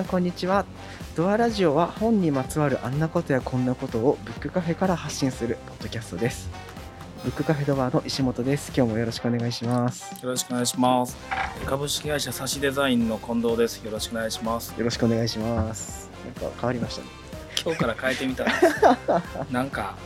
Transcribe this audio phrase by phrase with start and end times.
[0.00, 0.64] さんこんにちは。
[1.14, 6.48] ドアラジオは本にまつわるあんなことやこんなことをブックカフェから発信するポッドキャストです。
[7.22, 8.72] ブックカフェドアの石本です。
[8.74, 10.24] 今日もよろしくお願いします。
[10.24, 11.18] よろしくお願いします。
[11.66, 13.84] 株式会社サシデザインの近藤です。
[13.84, 14.72] よろしくお願いします。
[14.78, 16.10] よろしくお願いします。
[16.24, 17.08] なんか変わりましたね。
[17.62, 18.52] 今日から変えてみたら、
[19.52, 19.96] なんか、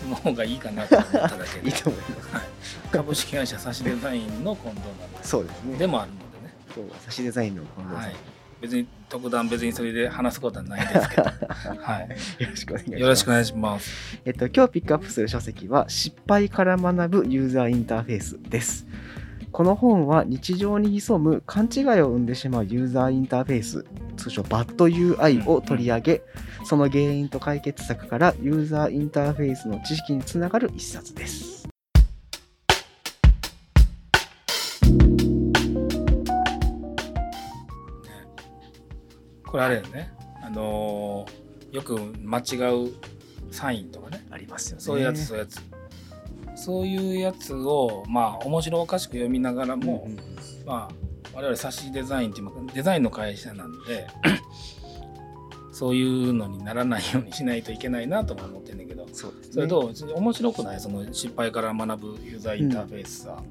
[0.00, 1.66] その方がいいかなと思っただけで。
[1.68, 2.78] いい、と思います。
[2.90, 5.28] 株式会社サシデザインの近藤なんです。
[5.28, 5.76] そうですね。
[5.76, 8.16] でもあるのでね、今日は差しデザインの近藤さん、はい。
[8.60, 11.22] 別に特段別にそれで話すことはないですけど、
[11.80, 12.42] はい。
[12.42, 14.20] よろしくお願いしますよろしくお願いします。
[14.24, 18.86] えっと、今日ピックアップする書籍は失敗から学ぶユーザーインターフェースです。
[19.50, 26.22] この本は日常に潜む勘違いを生んでしまうユーザーインターフェース、通称 BADUI を取り上げ、
[26.64, 31.57] その原因と解決策からユーザーインターフェースの知識につながる一冊です。
[39.50, 42.42] これあれよね、あのーよく間違
[42.86, 42.92] う
[43.50, 44.82] サインとかね、ありますよね。
[44.82, 45.62] そういうやつ、そういうやつ。
[46.64, 50.18] そういうやつを、まあ、面白おかしく読みながらも、うんうん
[50.64, 50.94] まあ、
[51.34, 54.06] 我々サシデザインっていうデザインの会社なんで
[55.72, 59.52] そういうのにならないようにしないといけないなとも思ってんだけどそうですね。
[59.52, 59.92] それどう？
[60.16, 60.80] 面白くない？
[60.80, 63.42] その失敗から学ぶユーザーインターフェースさ。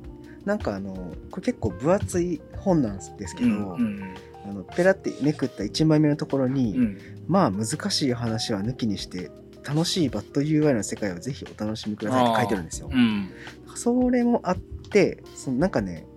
[0.43, 0.93] なんかあの、
[1.29, 4.15] これ結構分厚い本なんですけど、うんうん
[4.47, 6.97] あのペラってめくった1枚目のところに、うん。
[7.27, 9.29] まあ難しい話は抜きにして
[9.67, 12.89] 楽しいバッド UI の世界をぜひお楽しみくださいって書いてるんですよ。
[12.91, 13.29] うん。
[13.75, 16.07] それもあってそのなんかね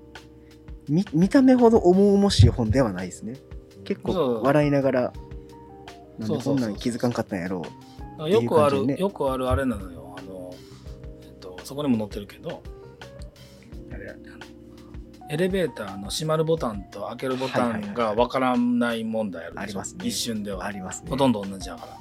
[0.88, 3.34] 見見た目ほど重々しい本ではないですね。
[3.84, 5.12] 結構笑いながら
[6.18, 7.62] なんでこんなん気づかんかったんやろ
[8.18, 8.30] う。
[8.30, 10.14] よくある、よくあるあれなのよ。
[10.18, 10.54] あの、
[11.22, 12.62] えっと、そこにも載ってるけど
[13.90, 14.14] あれ
[15.30, 21.10] エレベーターの閉まるボタンと開けるボタンがわからない問題あるでしょ、ありますね一瞬ではありますね。
[21.10, 21.96] ほとんど同じだから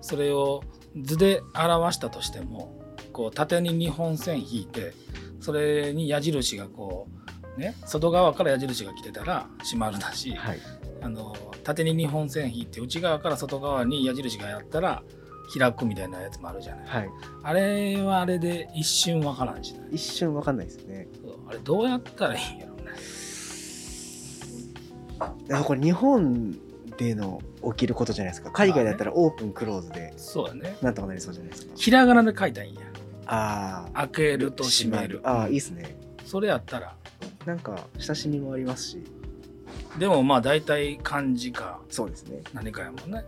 [0.00, 0.62] それを
[0.98, 2.74] 図で表したとしても
[3.12, 4.94] こう縦に2本線引いて
[5.38, 7.08] それに矢印がこ
[7.56, 10.58] うね外側から矢印が来てたら閉まるだし、はい。
[11.02, 15.02] あの縦に2本線引いて内側から外側に矢印がやったら
[15.56, 17.10] 開くみたいなやつもあるじゃない、はい。
[17.42, 21.06] あれはあれで一瞬わからんしない一瞬わかんないですね。
[21.48, 22.92] あれどうやったらいいんやろうね
[25.48, 26.52] でもこれ日本
[26.96, 27.40] での
[27.72, 28.50] 起きることじゃないですか。
[28.50, 31.72] 海外だったらオープンクローズでそうだねなんとかなりそうじゃないですか。
[31.76, 32.80] ひらがなで書いたらいいんや
[33.26, 34.06] ああ。
[34.06, 35.96] 開けると閉めるああ、いいですね。
[36.24, 36.94] それやったら
[37.44, 39.04] なんか親しみもありますし。
[39.98, 42.42] でもまあ大体漢字かそうですね。
[42.54, 43.24] 何かやもんね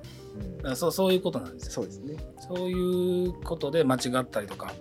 [0.63, 2.17] うんそうそういうことなんですよそうですね。
[2.41, 4.73] そういうことで間違ったりとか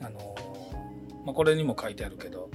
[0.00, 2.48] あのーまあ、これにも書いてあるけど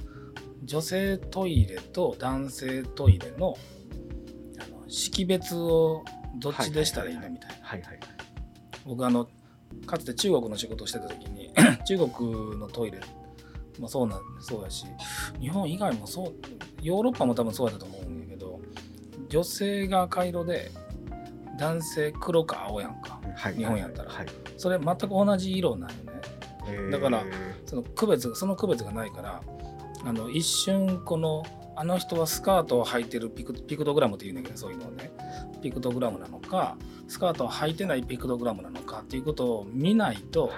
[0.66, 3.56] 女性トイレと男性トイレの
[4.58, 6.04] あの識別を
[6.36, 7.56] どっちでしたらいいのみたいな。
[7.62, 7.82] はい。
[7.82, 8.00] はい。
[8.84, 9.28] 僕あの
[9.86, 11.52] かつて中国の仕事をしてた時に
[11.86, 13.00] 中国のトイレ
[13.78, 14.86] もそうなんそうやし
[15.40, 16.34] 日本以外もそう
[16.82, 18.60] ヨーロッパも多分そうやったと思うんやけど
[19.28, 20.70] 女性が赤色で
[21.58, 24.10] 男性黒か青やんかはい、日本やったら。
[24.10, 24.26] はい、
[24.56, 26.90] それ全く同じ色なんよね。
[26.90, 27.24] だからへ
[27.66, 29.40] その区別その区別がないから
[30.06, 31.44] あの一瞬この
[31.74, 35.10] あの人はスカートを履いてるピクピクトグラムっていうんだけどそういうのをね。
[35.60, 36.76] ピクトグラムなのか
[37.08, 40.52] スカートを履いてないピクトグラムなのかっていうことを見ないと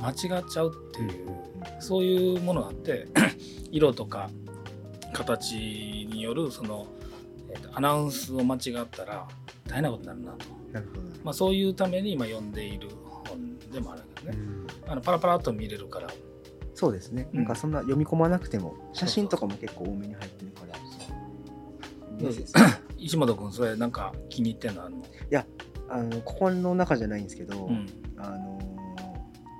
[0.00, 1.36] 間違っちゃうっていう、うん。
[1.80, 3.08] そういうものがあって
[3.72, 4.28] 色とか
[5.14, 5.56] 形
[6.10, 6.86] によるその、
[7.50, 9.26] えーとアナウンスを間違ったら
[9.66, 11.02] 大変なことになるなと、なるほど。
[11.24, 12.90] まあ、そういうために今読んでいる
[13.26, 14.90] 本でもあるけどね、うん。
[14.92, 16.08] あのパラパラっと見れるから
[16.84, 17.28] そうですね。
[17.32, 17.38] うん。
[17.38, 20.78] なんかそんな読み込まなくても、写真とかも結構多めに入ってるから。
[22.98, 25.04] 石本君それなんか気に入ってんのあるの、
[25.88, 27.86] あのここの中じゃないんですけど、うん。
[28.18, 28.58] あの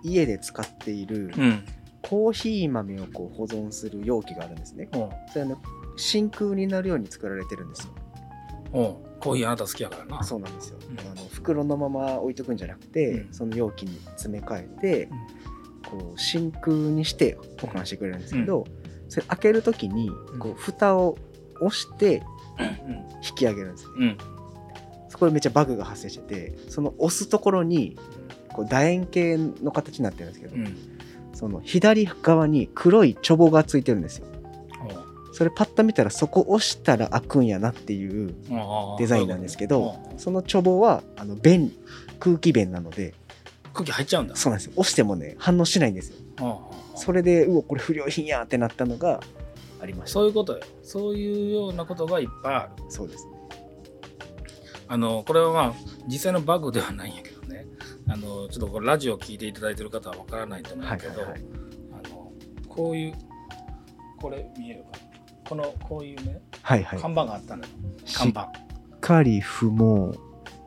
[0.03, 1.65] 家で使っているうん。
[2.03, 4.91] コーヒー豆をこう保存する容器があるんですね。
[4.94, 5.11] おう。
[5.32, 5.56] それあの
[5.97, 7.94] 真空になるように作られてるんですよ。
[9.20, 10.23] コーヒーあなた好きやからな。
[10.23, 10.79] そうなんですよ。
[10.91, 11.00] うん。
[11.00, 13.32] あの袋のまま置いとくんじゃなくて、うん。
[13.32, 15.09] その容器に詰め替えて、
[15.90, 18.66] こう真空にして保管してくれるんですけど、
[19.08, 21.16] それ開けるときにこう蓋を
[21.60, 22.22] 押して
[23.22, 23.90] 引き上げるんですね。
[23.96, 24.02] うん。
[24.04, 24.19] うん
[25.08, 27.96] そこでめっちゃバグが発生しててその押すところに
[28.52, 30.76] こう楕円形の形になってるんですけど、うん。
[31.34, 34.26] その左側に黒いチョボがついてるんですよ。
[35.34, 38.36] それパッと見たらそこ押したら開くんやなっていう
[38.98, 41.72] デザインなんですけどうんそのチョボはあの弁
[42.20, 43.14] 空気弁なので
[43.75, 44.37] 空気入っちゃうんだ。
[44.37, 44.73] そうなんですよ。
[44.76, 46.17] 押してもね反応しないんですよ。
[46.41, 46.59] おうおう
[46.97, 49.21] それでうわこれ不良品やってなったのが
[49.82, 50.15] ありました。
[50.15, 50.61] そういうことよ。
[50.82, 52.85] そういうようなことがいっぱいある。
[52.88, 53.26] そうです。
[53.26, 53.32] ね。
[54.87, 55.75] あのこれはまあ
[56.06, 57.67] 実際のバグではないんやけどね。
[58.09, 61.43] あのちょっとこれラジオを聞いていただいてる方はわからないと思うけど、はいはいはい。
[62.05, 62.32] あの
[62.69, 63.15] こういう
[64.20, 64.99] これ見えるかな？
[65.49, 66.99] このこういうねはいはい。
[67.00, 67.69] 看板があったのよ、
[68.05, 68.43] し看板。
[68.43, 68.50] っ
[69.00, 70.17] かり不毛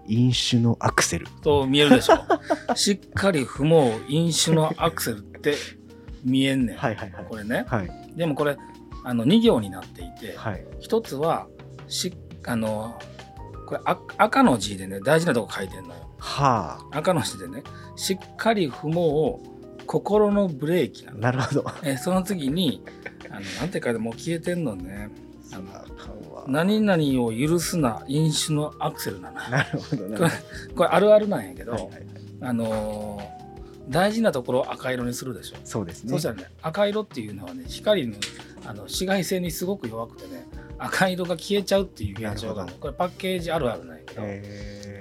[0.08, 1.28] 飲酒のアクセル。
[1.42, 2.18] と見えるでしょ。
[2.76, 5.56] しっかり不毛飲酒のアクセルって
[6.24, 7.26] 見えんねん、はいはいはい。
[7.30, 7.66] これね。
[7.68, 7.90] はい。
[8.16, 8.58] でもこれ
[9.04, 10.66] あの2行になっていて、はい。
[10.80, 11.48] 一つは
[11.88, 12.14] し
[12.46, 12.98] あの
[13.68, 16.10] これあ赤の字でね大事なとこ書いてんのよ。
[16.18, 17.64] は赤の字でね
[17.96, 19.40] しっかり不毛
[19.86, 21.66] 心のブレーキななるほど。
[21.84, 22.84] えその次に
[23.30, 25.10] あのなんて書いてもう消えてんのね。
[25.54, 25.64] あの
[26.48, 29.42] 何々を許すな飲酒のアクセルなの。
[29.42, 30.32] よなるほどな
[30.76, 31.92] これあるあるなんやけど、はいはい
[32.42, 33.38] あのー
[33.90, 36.10] 大事なところを赤色にするでしょ、そうですね。
[36.10, 38.16] そしたらね赤色っていうのはね光の
[38.66, 40.37] あの紫外線にすごく弱くてね
[40.80, 44.22] 赤色が消えちゃうっていう現象がこれパッケージあるあるなんやけど、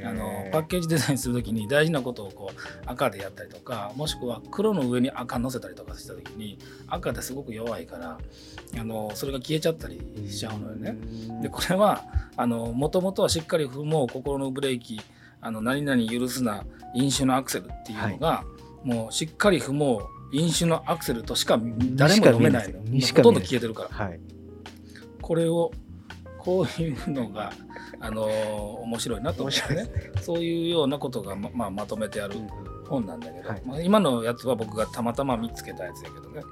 [0.09, 6.59] あのパッケージデザインするときに大事なことをこう赤でやったりとかもしくは黒の上に赤乗せたりとかしたときに
[6.89, 8.19] 赤ってすごく弱いから
[8.79, 10.97] あのそれが消えちゃったりしちゃうのよね。
[11.43, 12.05] でこれは
[12.37, 15.01] もともとはしっかり踏もう心のブレーキ
[15.41, 16.65] あの何々許すな
[16.95, 18.45] 飲酒のアクセルっていうのが、
[18.83, 19.99] もうしっかり踏も
[20.33, 21.61] う飲酒のアクセルとしか
[21.95, 22.81] 誰も読めないの。
[22.81, 24.05] ほとんど消えてるから。
[24.07, 24.21] はい
[25.27, 25.73] これを
[26.39, 27.53] こういうのが、
[27.99, 29.91] あのー面白いなと思ってね。
[30.23, 32.37] そういうようなことがま,、まあ、まとめてある
[32.89, 33.63] 本なんだけど、はい。
[33.67, 36.43] まあ、今のやつは僕がたまたま見つけたやつやけどね。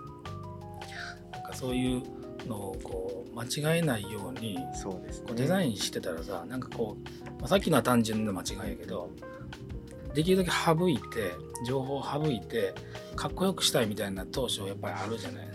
[1.31, 2.03] なんかそういう
[2.49, 5.27] のをこう間違えないようにそうですね。
[5.29, 9.09] こうデザインしてたらさなんかこう、まあ、さっきのは単純な間違いやけど
[10.15, 11.35] できるだけ省いて
[11.65, 12.75] 情報を省いて
[13.15, 15.47] かっこよくしたいみたいな当初やっぱりあるじゃない。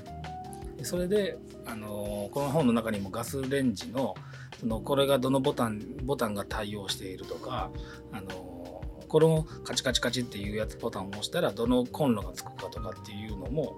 [0.77, 1.38] でそれで、
[1.69, 4.16] あのーこの本の中にもガスレンジの
[4.60, 7.71] そのこれがどのボタンボタンが対応しているとか、
[8.12, 8.60] あのー
[9.07, 13.75] このカチカチカチっていうやつボタンを押したらどのコンロがつくかとかっていうのも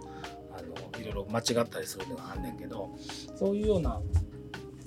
[0.52, 2.94] あのいろいろ間違ったりするのがあんねんけど
[3.38, 4.02] そういうような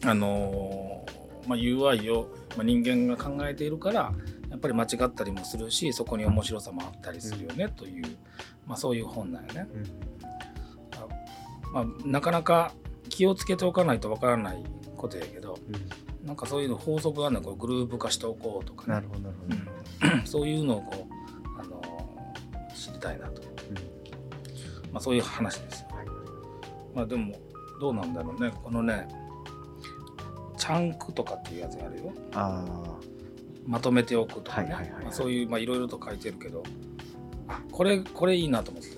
[0.05, 2.29] あのーまあ、UI を、
[2.59, 4.12] まあ、人間が考えているから
[4.51, 8.05] やっぱり間違ったりもするしそこに面白さもあったりするよねという、
[8.67, 9.67] まあ、そういう本なんよね。
[9.73, 10.15] うん
[11.75, 12.73] まあ、なかなか
[13.09, 14.65] 気をつけておかないとわからない
[14.97, 16.27] ことやけどうん。
[16.27, 20.17] なんかそういうの法則があるのこうグループ化しておこうとかね、なるほどなるほど。
[20.17, 20.27] うん。
[20.27, 23.43] そういうのをこう、あのー知りたいなと、
[24.93, 25.89] まあ、そういう話ですよ。
[25.95, 26.06] はい。
[26.95, 27.35] まあでも
[27.81, 28.53] どうなんだろうね。
[28.62, 29.06] このね
[30.56, 32.12] チャンクとかっていうやつがあるよ。
[32.35, 32.65] あ
[33.67, 35.05] まとめておくとかね、はいはいはいはい。
[35.05, 36.62] まあそういうまあいろいろと書いてるけど。
[37.47, 38.89] あこれこれいいなと思って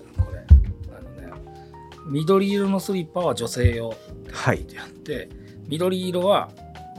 [2.07, 3.89] 緑色のスリッパは女性用。
[3.89, 4.63] って書い。
[4.65, 5.29] てあって、
[5.67, 6.49] 緑色は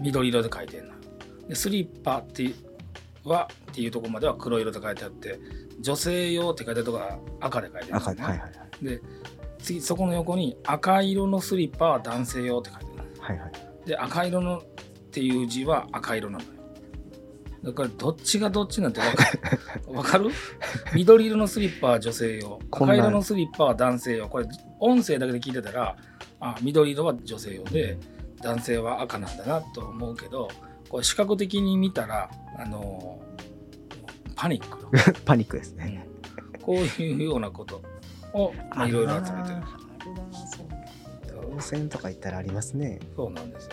[0.01, 0.99] 緑色で書いてるの。
[1.49, 2.53] でスリッパって
[3.25, 5.41] はっていうところまでは黒色で書いてあって
[5.81, 9.01] 女性用って書いてあるところは赤で書いてああるはいはいで
[9.59, 13.53] 次そこの横に赤色のスリッパは男性用って書いてあるはいはい。
[13.87, 14.63] で赤色のっ
[15.11, 16.51] ていう字は赤色なのよ
[17.63, 19.41] だからどっちがどっちなんて分かる？
[19.97, 20.31] わかる？
[20.95, 22.59] 緑色のスリッパは女性用。
[22.71, 24.29] 赤色のスリッパは男性用。
[24.29, 24.47] これ
[24.81, 25.97] 音声だけで聞いてたら
[26.41, 27.99] あ緑色は女性用で
[28.43, 30.49] 男性は赤なんだなと思うけど
[30.89, 33.21] これ視覚的に見たらあの
[34.37, 34.91] パニックよ
[35.27, 36.07] パニックですね。
[36.63, 37.83] こういうようなこと
[38.33, 39.57] をまあいろいろ集めてる。
[41.51, 43.01] 温泉とか行ったらありますね。
[43.17, 43.71] そうなんですよ。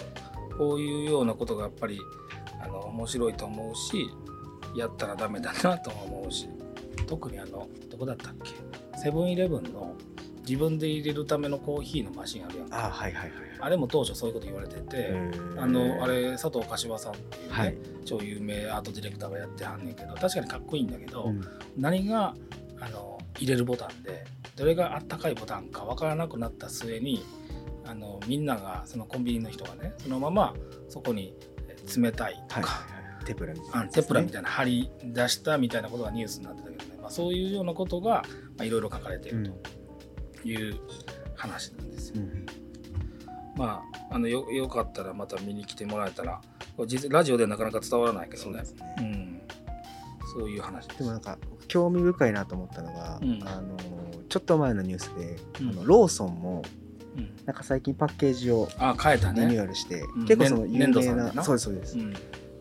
[0.58, 2.00] こういうようなことがやっぱり
[2.66, 4.10] あの面白いと思うし、
[4.76, 6.50] やったらダメだなとも思うし、
[7.08, 8.54] 特にあの、どこだったっけ？
[9.00, 9.94] セブンイレブンの
[10.48, 12.86] 自分で入れるためのコーヒーのマシンあるやんか。
[12.86, 15.16] あはいはいはいあれも当初そういうこと言われてて、
[15.58, 17.78] あの、あれ、佐藤柏さんっていうね、はい。
[18.04, 21.42] 超有名アートディレクターがやってはんねんけど、確かにかっこいいんだけど、うん。
[21.78, 22.36] 何が
[22.80, 24.24] あの入れるボタンで
[24.56, 27.26] どれがあったかいボタンかわからなくなった末に
[27.86, 30.54] あのみんながそのコンビニの人がねそのまま
[30.90, 31.55] そこにえ
[31.98, 33.84] 冷たいとか、はいテプラみたいな。
[33.84, 38.24] ねテプラみたいな貼り出したみたいなことがニュースになってたけどね、まあ、そういうようなことが
[38.56, 39.52] まあいろいろ書かれている
[40.44, 40.80] という
[41.36, 42.16] 話なんですよ。
[42.18, 42.46] うん
[43.58, 46.42] まああのよよかったらまた見に来てもらえたら
[46.88, 48.62] 実ラジオではなかなか伝わらないけどね。
[48.66, 48.94] そうね。
[49.00, 49.42] うん、
[50.40, 51.38] そういう話でもなんか
[51.70, 53.42] 興味深いなと思ったのが、うん。
[53.48, 53.78] あの
[54.28, 55.70] ちょっと前のニュースで、うん。
[55.70, 56.85] あのローソンもうん
[57.46, 59.42] なんか最近パッケージをあ変えたね。
[59.42, 60.26] リニューアルして、ん。
[60.26, 62.14] 結構そのね有名なそうですそうです、うん。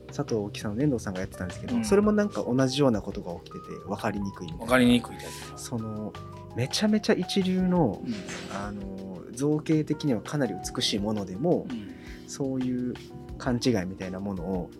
[0.08, 1.84] 佐藤貴さんの粘土さんがやってたんですけど、うん。
[1.84, 4.64] それもなんか同じようなことが起きてて分かりにくいみたいな。
[4.64, 5.16] わかりにくい。
[5.56, 6.12] その
[6.56, 8.14] めちゃめちゃ一流のうん。
[8.56, 11.94] あの造形的にはかなり美しいものでもうん。
[12.26, 12.94] そういう
[13.38, 14.70] 勘違いみたいなものを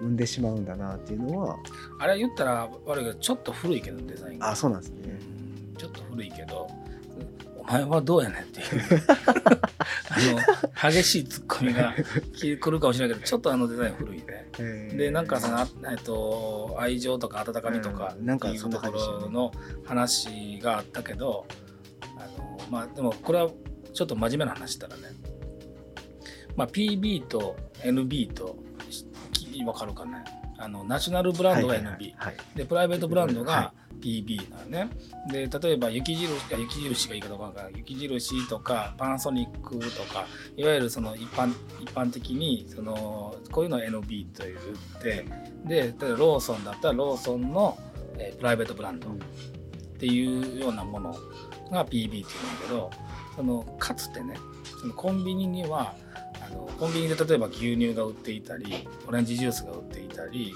[0.00, 1.56] 生んでしまうんだなっていうのは
[1.98, 4.50] あれ言ったら悪いけどちょっと古いけどデザインが。
[4.50, 5.18] あそうなんですね。
[5.72, 5.76] うん。
[5.76, 6.68] ちょっと古いけど
[7.68, 8.66] お前はどうやねんっていう。
[10.10, 11.94] あの激しいツッコミが
[12.38, 14.24] 来るかもしれないけどちょっとあのデザイン古いね。
[14.58, 14.96] えー。
[14.96, 18.26] でなんかその、あえっと、愛情とか温かみとかうん。
[18.26, 19.52] なんかっていうところの
[19.84, 21.46] 話があったけど
[22.16, 23.50] あのまあでもこれは
[23.92, 25.02] ちょっと真面目な話したらね、
[26.56, 28.56] まあ、PB と NB と
[29.62, 30.24] 分かるかね
[30.56, 32.14] あのナショナルブランドが NB、
[32.54, 34.88] でプライベートブランドはが PB なのね。
[35.30, 45.26] で例えば雪印いや雪印がいいかどうかわからない雪印とかパナソニックとかいわゆるその一般一般的にそのこういうのを NB と言って
[45.64, 47.78] で例えばローソンだったらローソンの、
[48.18, 49.12] えープライベートブランドっ
[49.98, 51.16] ていうようなもの
[51.70, 52.26] が PB っていうんだ
[52.62, 52.90] けど
[53.36, 54.36] そのかつてね
[54.80, 55.94] そのコンビニには
[56.46, 60.52] あのコンビニで例えば牛乳が売っていたりオレンジジュースが売っていたり、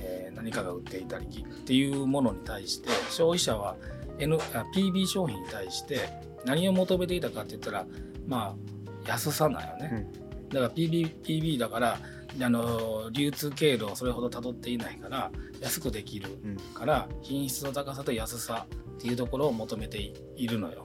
[0.00, 3.76] えー何かが売っていたりっていうものに対して消費者は、
[4.18, 6.08] N、あ PB 商品に対して
[6.44, 7.86] 何を求めていたかって言ったら
[8.26, 8.56] ま
[9.06, 10.06] あ安さなんよね。
[10.48, 11.98] だから PB, PB だから
[12.40, 16.56] あの流通経路をそれほど辿っていないから安くできるうん。
[16.74, 18.66] から品質の高さと安さ
[18.96, 20.82] っていうところを求めていいるのよ。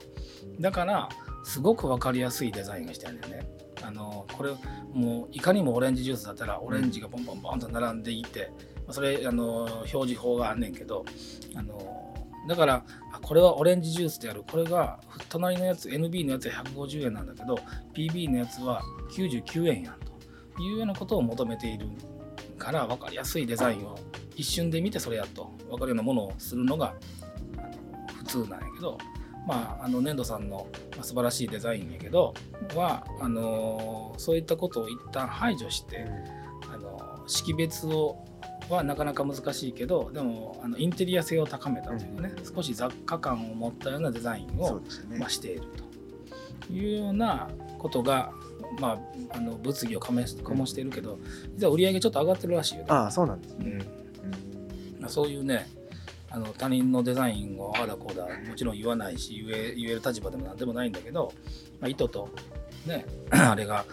[0.60, 1.08] だから
[1.44, 3.48] すごく分かりやすいデザインがしてあるんだよね
[3.82, 4.50] あのこれ
[4.92, 8.50] もういかにもオレンジジュースだったらオレンジがポンポンポンと並んでいて、
[8.86, 11.04] まそれあの表示法があんねんけど
[11.54, 12.14] あの
[12.48, 12.84] だから
[13.22, 14.42] これはオレンジジュースである。
[14.50, 17.58] これが隣のやつ NB のやつは150円なんだけど
[17.94, 20.08] PB のやつは99円やんと。
[20.62, 21.88] いうようなことを求めている
[22.58, 23.98] から分かりやすいデザインを
[24.36, 26.94] 一瞬で見てそれやと分かるようなものをするのが
[28.16, 28.98] 普通なんやけど。
[29.46, 30.66] まああの粘土さんの
[30.96, 32.34] まあ素晴らしいデザインやけど
[32.74, 36.06] はあのそういったことを一旦排除して
[36.72, 38.24] あの識別を
[38.68, 45.18] はなかなか難しいけどでもあのインテリア性を高めたというかね、少し雑貨感を持ったようなデザインをね。
[45.18, 45.62] まあ、している
[46.66, 48.32] というようなことが、
[48.78, 48.98] ま
[49.32, 51.18] あ、あの物議を醸し醸しているけど
[51.56, 52.86] 実は売り上げちょっと上がってるらしいよね。
[52.90, 53.78] ああそうなんですね。
[54.94, 55.00] うん。
[55.00, 55.66] まあそういうね
[56.30, 61.32] あの他人のデザインをああだこうだもちろん言わないし言え言える立場でもなんでもないんだけど、
[61.80, 62.28] まあ、意図と
[62.86, 63.84] ね あれが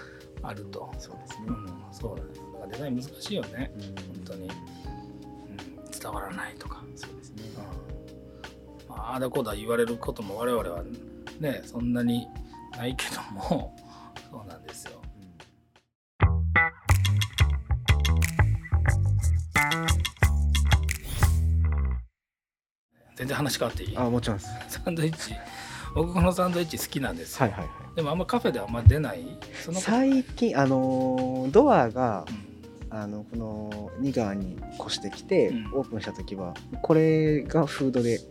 [0.47, 1.47] あると、そうですね。
[1.47, 2.41] うん、そうなんです。
[2.41, 3.71] だからデザイン難しいよね。
[3.75, 7.43] うん本当に、うん、伝わらないとか、そうですね。
[7.57, 8.95] うん。
[8.95, 10.83] まあ、ああだこうだ言われることも我々は
[11.39, 12.27] ねそんなに
[12.77, 13.75] ないけども。
[14.31, 14.94] そうなんですよ。
[23.15, 23.97] 全然話変わっていい？
[23.97, 24.49] あもちろんです。
[24.69, 25.33] サンドイッチ。
[25.93, 27.95] 僕このサンドイッチ好きなんですよ、はいはいはい。
[27.95, 29.25] でもあんまカフェであんま出ない。
[29.73, 32.45] 最近あのードアがうん。
[32.91, 35.79] あのこの2側に越してきて、うん。
[35.79, 38.21] オープンした時はこれがフードで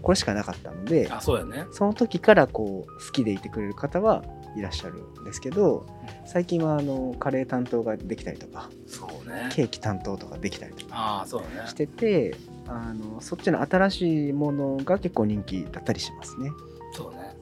[0.00, 1.66] これしかなかったのであそうやね。
[1.72, 4.22] その時からこう好きでいてくれる方は
[4.56, 5.84] いらっしゃるんですけど
[6.24, 9.50] 最近はあのカレー担当ができたりとかそうね。
[9.52, 11.66] ケーキ担当とかできたりとかああそうね。
[11.66, 12.34] してて
[12.68, 16.50] あのそっちの新しいものが結構人気だったりしますね。
[16.92, 17.34] そうね。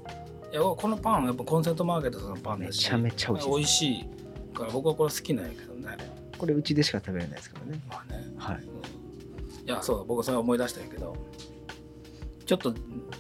[0.52, 3.50] いやこのパンはやっぱコンセントマーケットのパンめだしちゃめちゃ美味しい。
[3.50, 5.96] 美味しいから僕はこれ好きなんやけどね。
[6.38, 7.80] これうちでしか食べれないですからね。
[7.88, 8.56] まあね、はい。
[8.56, 9.68] うん。
[9.68, 11.16] いやそう僕それ思い出したんやけど
[12.44, 12.72] ちょっと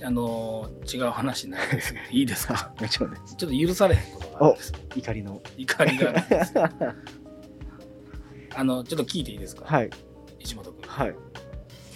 [0.04, 2.72] あのー違う話になるんですけどいいですか？
[2.80, 3.34] もちろんです。
[3.34, 4.72] ちょっと許されへんことがあるんです。
[4.94, 5.42] 怒りの。
[5.56, 6.68] 怒りがあるんですよ。
[8.54, 9.90] あのちょっと聞いていいですか、はい。
[10.38, 10.82] 石本君。
[10.86, 11.08] はい。
[11.08, 11.16] で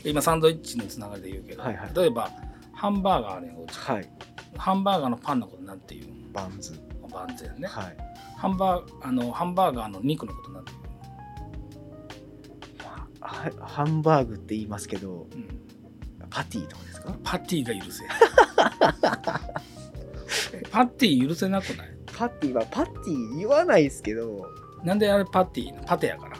[0.05, 1.91] 今サンドイッチのつながりで言うけど、はいはい。
[1.95, 2.31] 例えば
[2.73, 3.79] ハンバーガーねこっち。
[3.79, 4.11] はい。
[4.57, 6.07] ハンバーガーのパンのことなんていう？
[6.33, 6.73] バンズ。
[7.03, 7.97] のバンズやね、はい。
[8.37, 10.77] ハンバーあのハンバーガーの肉のことなんていう？
[13.21, 15.61] はハンバーグって言いますけどうん。
[16.31, 17.15] パティとかですか？
[17.23, 18.05] パティが許せ
[20.71, 21.89] パティ許せなくない？
[22.17, 24.47] パティはパティ言わないですけど。
[24.85, 25.75] なんであれパティ？
[25.75, 26.37] のパテやから。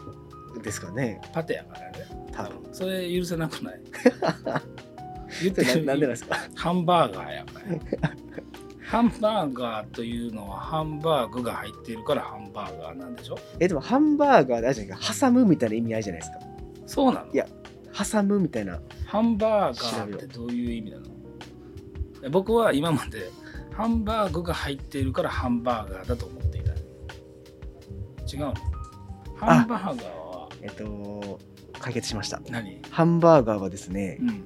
[0.63, 1.21] ですかね。
[1.33, 1.81] パテやから。
[1.81, 1.90] ね
[2.33, 2.53] 多分。
[2.73, 3.81] それ許せなくない？
[5.43, 6.37] 言ってななんでですか？
[6.55, 7.61] ハンバーガーやか
[8.03, 8.11] ら
[8.83, 13.39] ハンバーガーというのはハンバーグが入っているからハンバーガーなんでしょ？
[13.61, 16.39] えでもハンバーガーであるじゃな挟むみたいな意味合いじゃないですか。
[16.87, 17.33] そうなの？
[17.33, 17.47] いや
[18.13, 18.81] 挟むみたいな。
[19.07, 21.05] ハンバーガーってどういう意味なの？
[22.25, 23.31] え僕は今まで
[23.73, 26.73] ハンバーグが入っているからハンバーガーだと思っていた。
[26.73, 28.55] 違うの？
[29.37, 31.39] ハンバーガーはえっと
[31.81, 32.41] 解決しました。
[32.51, 32.81] 何？
[32.91, 34.45] ハンバーガーはですねうん。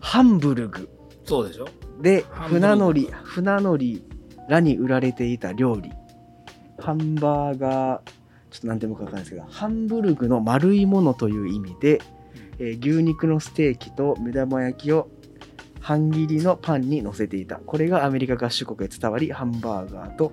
[0.00, 0.88] ハンブルグ。
[1.24, 1.68] そうでしょ？
[2.00, 4.02] で船乗り船乗り
[4.48, 5.90] らに売られていた料理。
[6.78, 8.00] ハンバーガー
[8.50, 12.00] ちょっと何でもかわかんないですけどハンブルグの丸いものという意味で、
[12.58, 15.08] えー牛肉のステーキと目玉焼きを
[15.80, 17.56] 半切りのパンに乗せていた。
[17.56, 20.32] これがアメリカ合衆国へ伝わりハンバーガーと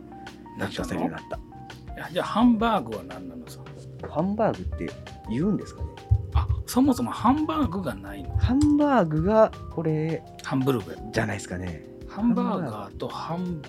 [0.58, 1.40] な名称されるようになった。
[2.12, 3.60] じゃあハンバーグは何なのさ？
[4.10, 4.94] ハンバーグって
[5.30, 5.90] 言うんですかね？
[5.98, 6.03] あ
[6.66, 8.36] そもそもハンバーグがないの。
[8.38, 10.96] ハンバーグがこれハンブルグ。
[11.12, 13.62] じゃないですかねハンバーガーとハン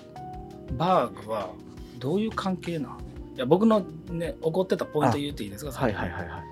[0.77, 1.49] バーグは
[1.99, 2.99] どういう関係なん
[3.35, 5.71] いや僕のね怒ってたポイント言っていいですか？
[5.71, 6.43] はいはいはいはい。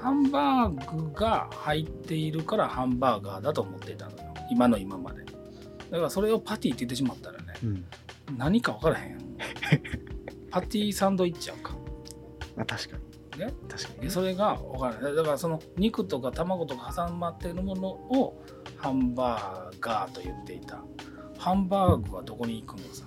[0.00, 4.34] ハンバーグが入っているからハンバーガーだと思っていたのよ。
[4.50, 5.24] 今の今まで。
[5.90, 7.84] だからそれをパティって言ってしまったらねうん。
[8.38, 9.18] 何か分からへん。
[10.50, 11.74] パティサンドイッチやんか。
[12.56, 13.02] まあ確かに
[13.46, 13.52] ね。
[13.68, 18.42] 確かにでそれが分からないだからその肉とか卵とか挟まっているものを
[18.76, 20.82] ハンバーガーと言っていた。
[21.38, 23.04] ハンバーグはどこに行くのさ、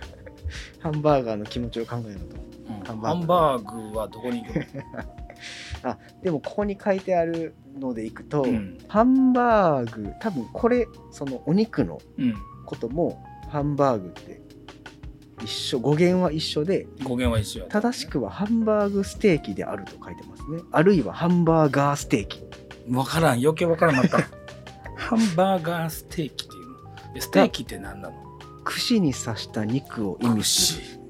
[0.80, 2.36] ハンバーガーの気持ちを考えると
[2.70, 4.64] うんハンバーグはどこに行くの、
[6.22, 8.78] でもここに書いてあるのでいくと、うん。
[8.88, 14.40] ハンバーグ多分これそのお肉のうん、こともハンバーグって
[15.42, 20.62] 一緒語源は一緒で語源は一緒正しくはハンバーグステーキであると書いてますね。
[20.70, 22.40] あるいはハンバーガーステーキ。
[22.88, 23.38] 分からん。
[23.40, 24.08] 余計分からん。
[24.08, 24.28] かった。
[24.96, 26.76] ハンバーガーステーキっていうの。
[27.16, 28.14] えステーキって何なの？
[28.64, 31.00] 串に刺した肉を意味する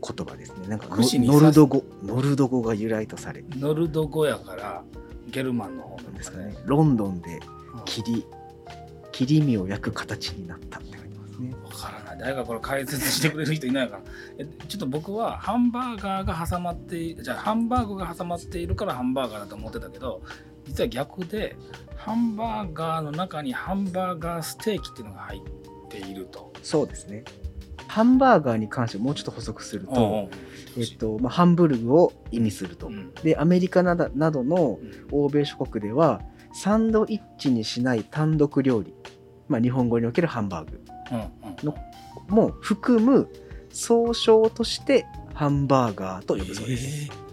[0.00, 0.68] 言葉ですね。
[0.68, 1.84] なんかノルド語。
[2.04, 3.44] ノルド語が由来とされ。
[3.56, 4.82] ノルド語やから
[5.30, 6.56] ゲルマンの方ななんんですかね。
[6.64, 7.38] ロンドンで
[7.74, 7.84] うん。
[7.84, 8.24] 切り
[9.12, 11.52] 切り身を焼く形になったって書いてますね。
[11.64, 12.07] わからない。
[12.18, 14.04] 誰かこれ解説してくれる人いないかな。
[14.38, 20.22] えちょっと僕はハンバーガーが挟まっていじゃあハンバーグが挟まっているからハンバーガーだと思ってたけど
[20.66, 21.56] 実は逆で
[21.96, 26.52] ハンバーガーの中にハンバーガーステーキっていうのが入っていると。
[26.62, 27.24] そうですね。
[27.86, 30.28] ハンバーガーに関してもうちょっと補足すると、
[30.76, 33.14] えっとまあ、ハンブルグを意味すると、うん。
[33.14, 35.08] でアメリカなどなどのうん。
[35.10, 36.20] 欧米諸国では
[36.52, 38.92] サンドイッチにしない単独料理、
[39.48, 40.82] まあ、日本語におけるハンバーグ。
[41.62, 41.74] の
[42.28, 43.28] も含む
[43.70, 47.12] 総称としてハンバーガーと呼ぶそうです、え。
[47.12, 47.28] ー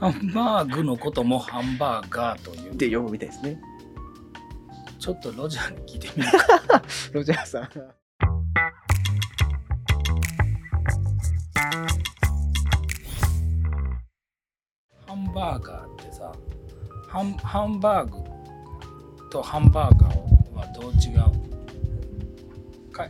[0.00, 2.72] ハンバーグのこともハンバーガーという。
[2.72, 3.60] って呼ぶみたいですね。
[4.98, 6.82] ちょっとロジャーに聞いてみるか。
[7.12, 7.68] ロジャーさん。
[15.06, 16.32] ハンバーガーってさ
[17.08, 18.18] ハンハンバーグ
[19.30, 22.90] とハンバーガーはどう違う？
[22.92, 23.08] か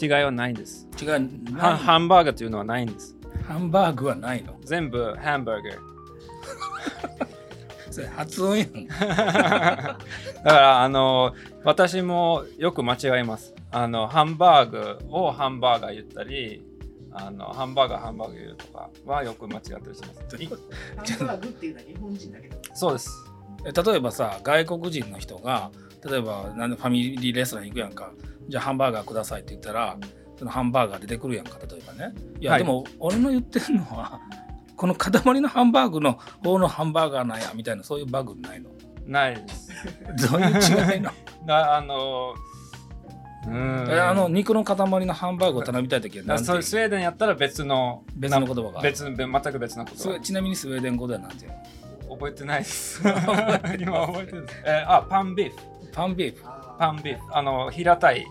[0.00, 0.88] 違いはないんです。
[1.00, 3.16] 違いハンハンバーガーというのはないんです。
[3.46, 4.56] ハンバーグはないの？
[4.64, 5.90] 全部ハンバーガー。
[7.90, 9.98] それ発音やん だか
[10.44, 11.34] らあの
[11.64, 13.54] 私もよく間違います。
[13.72, 16.62] あのハンバーグをハンバーガー言ったり、
[17.12, 20.42] あのハンバーガーハンバーガー言うとかはよく間違ったりします。
[20.42, 23.10] いハンバーグっていうのは日本人だけどそうです。
[23.66, 25.70] え例えばさ外国人の人が
[26.08, 28.12] 例えばなんでファミリーレストラン行くやんか
[28.50, 29.96] じゃあハンバーガーくださいって言ったら
[30.36, 32.12] そのハンバーガー出てくるやんか例えばね。
[32.40, 32.62] いや、はい。
[32.62, 34.20] でも俺の言ってるのは
[34.76, 38.70] この塊のハンバーグの方のハンバーガーなんやみたいなそういうバグないの？
[39.06, 39.70] ないです。
[40.30, 41.10] どういう違いの？
[41.46, 42.34] だあの
[43.46, 43.90] うーん。
[43.90, 48.80] えあの肉の塊のハンバーグを頼みたいときはだ何てスウェーデンやったら別の別の言葉が。
[48.80, 51.52] 別の全く別のことスウェちなみにスウェーデン語では何て言う？
[52.08, 53.02] の覚えてないです。
[53.78, 54.46] 今覚えてる。
[54.64, 55.56] えーあパンビーフ。
[55.92, 56.42] パンビーフ。
[56.78, 57.22] パンビーフ。
[57.36, 58.24] あの平たい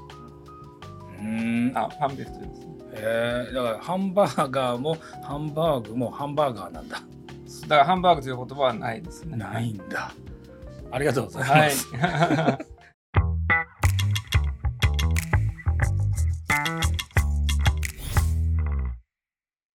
[1.19, 1.77] うーん。
[1.77, 2.65] あパンビーフというんです。
[2.65, 2.75] ね。
[2.93, 7.01] へえだからハンバーガーもハンバーグもハンバーガーなんだ。
[7.67, 9.38] だからハンバーグという言葉はないですね。
[9.38, 10.12] ないんだ。
[10.91, 12.65] ありがとうございはます、い。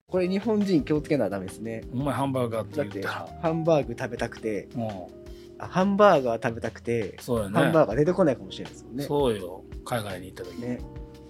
[0.08, 1.82] これ日本人気をつけなダメですね。
[1.92, 3.04] お前ハンバーガーってだって
[3.42, 4.68] ハンバーグ食べたくて。
[4.74, 5.10] も
[5.58, 7.16] あハンバーガー食べたくて。
[7.18, 7.58] うそうよね。
[7.58, 9.04] ハンバーガー出てこないかもしれないですよね。
[9.04, 9.64] そうよ。
[9.84, 10.78] 海外に行った時に、ね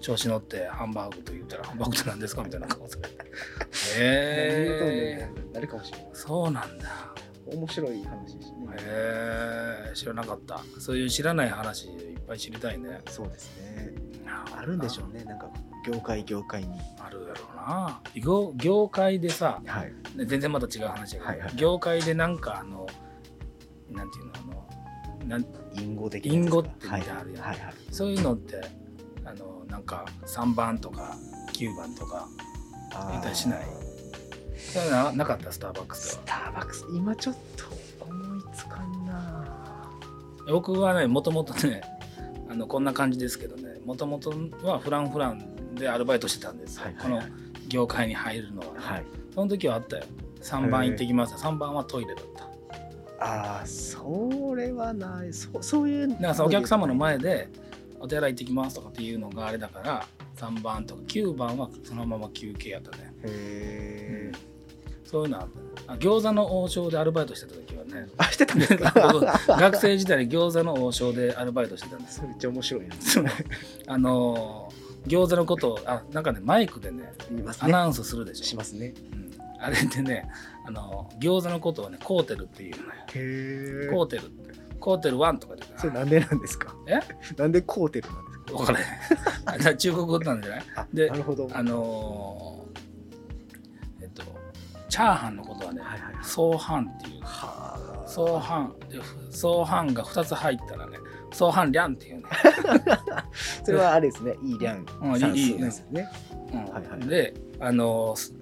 [0.05, 3.15] 調子乗ってハンバーグと言ったらハンバーグって何ですかみたいな顔されて。
[3.97, 6.09] へえなるかもしれない。
[6.13, 7.15] そうなんだ。
[7.47, 8.67] 面白い話ですね。
[8.81, 13.01] へえ知らなかったそういう知らない話いっぱい知りたいね。
[13.09, 13.95] そうですね。
[14.27, 15.25] あるんでしょうね。
[15.25, 15.49] なんか
[15.87, 16.79] 業界業界に。
[16.99, 18.03] あるやろうな。
[18.15, 20.19] 業業界でさはい。
[20.19, 21.57] ね全然また違う話やけど、はいはい。
[21.57, 22.87] 業界でなんかあの
[23.91, 25.47] なんていうのあのなん
[25.81, 27.43] 隠語的な隠語ってはいみたいなのあるやん。
[27.43, 27.75] はいはい。
[27.91, 28.84] そういうのって
[29.75, 31.17] なんか3番とか
[31.53, 32.29] 9番とか
[32.95, 33.61] あー言ったりしない。
[34.57, 35.51] そういうのななかった？
[35.51, 36.85] スターバックススでターバックス。
[36.95, 37.65] 今ちょっと
[38.05, 39.13] 思いつかんな。
[39.15, 39.91] は
[40.49, 41.83] 僕はねもともとね
[42.49, 44.33] あのこんな感じですけどねもともと
[44.63, 46.77] はフランフランでアルバイトしてたんです。
[46.77, 47.23] よ、はいはいはい。
[47.23, 47.35] この
[47.67, 48.73] 業界に入るのは、ね。
[48.77, 49.05] はい。
[49.35, 50.05] その時はあったよ。
[50.41, 52.45] 3番行ってきます3番はトイレだった。
[53.27, 55.33] ああそれはない。
[55.33, 57.49] そそういうだからさお客様の前で
[58.05, 63.13] お手洗い行ってきますとかっていうのがあれだから3番とか9番はそのまま休憩やったね。
[63.25, 64.33] へえ
[65.05, 65.49] そういうのあっ
[65.87, 68.09] たあ餃子の王将でアルバイトしてた時はね。
[68.17, 68.93] あしてたんですか？
[69.61, 72.95] 学生時代に餃子の王将でアルバイトしてたんですめっちゃ面白いな。
[73.87, 77.45] あのー餃子のことをあなんかねマイクでねね。
[77.61, 78.45] アナウンスするでしょ。
[78.45, 78.95] しますね。
[79.13, 79.31] うん。
[79.61, 80.27] あれでね
[80.67, 82.93] あの餃子のことをねコーテルっていうのよ。
[83.15, 84.23] へコーテル
[84.85, 86.75] コーテル1とかでそれなんでなんですか？
[86.87, 87.01] え？
[87.41, 88.57] なんでコーテルなんですか？
[88.59, 88.87] 分からへん
[89.47, 91.49] あだから中国語なんじゃないあでなるほど。
[91.55, 94.23] あのーえっと
[94.91, 96.03] チャーハンのことはねはいっ
[97.03, 97.21] ていう。
[97.23, 98.05] はあ。
[98.07, 100.99] 相反で相反が2つ入ったらね
[101.33, 102.23] 相反リャンっていうね、
[103.65, 104.37] それはあれですね。
[104.43, 104.87] いいリャン。
[105.13, 105.19] うん。
[105.19, 106.09] 算いい数ですよね。
[106.53, 106.65] うん。
[106.67, 107.01] はいはい。
[107.09, 108.35] であのー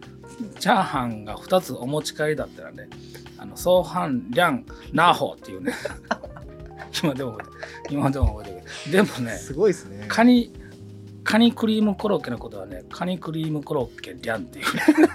[0.59, 2.89] チャーハンが2つお持ち帰りだったらね
[3.39, 5.73] あの相反リャンナーホーっていうね
[7.03, 8.01] 今でも覚えてる。
[8.01, 8.93] 今でも覚えてる。
[8.93, 10.05] でもねすごいですね。
[10.09, 10.53] カニ
[11.25, 14.65] カニクリームコロッケのことはねカニクリームコロッケリャンっていう。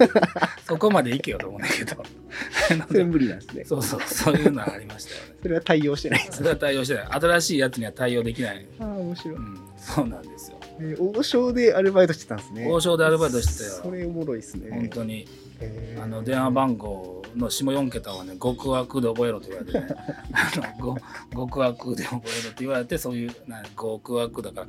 [0.65, 1.95] そこまでいけよと思うんだけど。
[2.87, 3.63] それ無理なんですね。
[3.65, 5.35] そうそうそういうのはありましたよね。
[5.41, 7.07] それは対応してないですそれは対応してない。
[7.07, 9.35] 新しいやつには対応できない、ああ面白い。
[9.35, 10.57] うん、そうなんですよ。
[10.79, 12.67] えー王将でアルバイトしてたんですね。
[12.69, 13.81] 王将でアルバイトしてたよ。
[13.83, 14.69] それおもろいですね。
[14.71, 15.27] 本当に。
[15.59, 16.03] へー。
[16.03, 19.87] あの電話番号の下4桁はね極悪で覚えろと言われてね
[20.33, 20.97] あの
[21.35, 24.67] ご極悪で覚えろって言われてそういうな極悪だから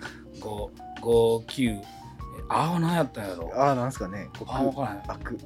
[1.02, 1.82] 559え
[2.48, 3.52] ああ何やったんやろ。
[3.54, 5.10] ああなんですかねあ分からへん。
[5.10, 5.38] 悪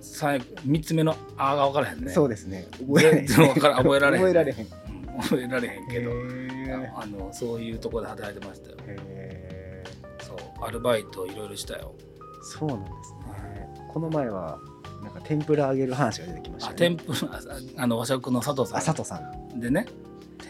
[0.00, 2.10] 最3つ目の「あ」が分からへんね。
[2.12, 2.66] そうですね。
[2.80, 3.26] 覚えられへん。
[3.28, 4.10] 覚えら
[4.44, 4.66] れへん。
[5.20, 6.10] 覚えられへんけど
[6.96, 8.76] あのそういうところで働いてましたよ。
[10.20, 11.94] そうアルバイトいろいろしたよ。
[12.42, 13.68] そうなんですね。
[13.92, 14.58] この前は
[15.02, 16.76] なんか天ぷら揚げる話が出てきましたあね。
[16.78, 17.40] 天ぷらあ
[17.82, 18.78] あの和食の佐藤さん。
[18.78, 19.60] あ佐藤さん。
[19.60, 19.86] でね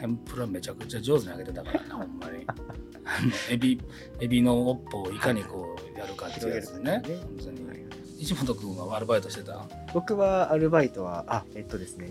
[0.00, 2.46] 天ぷらめちゃくちゃ上手に揚げてたからねほんまに。
[3.50, 3.80] エビ
[4.20, 7.02] エビの尾っぽをいかにこうやるかっていうやつね。
[7.04, 7.68] 広げる本当に。
[7.68, 7.78] はい
[8.20, 9.64] 石本君はアルバイトしてた？
[9.94, 12.11] 僕はアルバイトはあえっとですね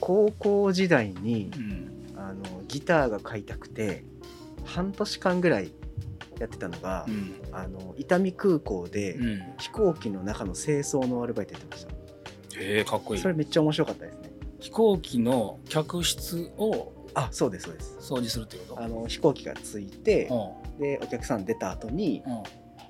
[0.00, 1.90] 高校時代にうん。
[2.16, 4.04] あのギターが買いたくて
[4.64, 5.72] 半年間ぐらい
[6.38, 7.34] やってたのが、うん。
[7.52, 9.42] あの伊丹空港でうん。
[9.58, 13.20] 飛行機の中の清掃のアルバイトやってました、へえかっこいい。
[13.20, 14.30] それめっちゃ面白かったですね。
[14.60, 17.96] 飛行機の客室をあそうですそうです。
[18.00, 18.82] 掃除するってこと？
[18.82, 20.28] あの飛行機が着いて
[20.78, 22.42] うでお客さん出た後にんうん。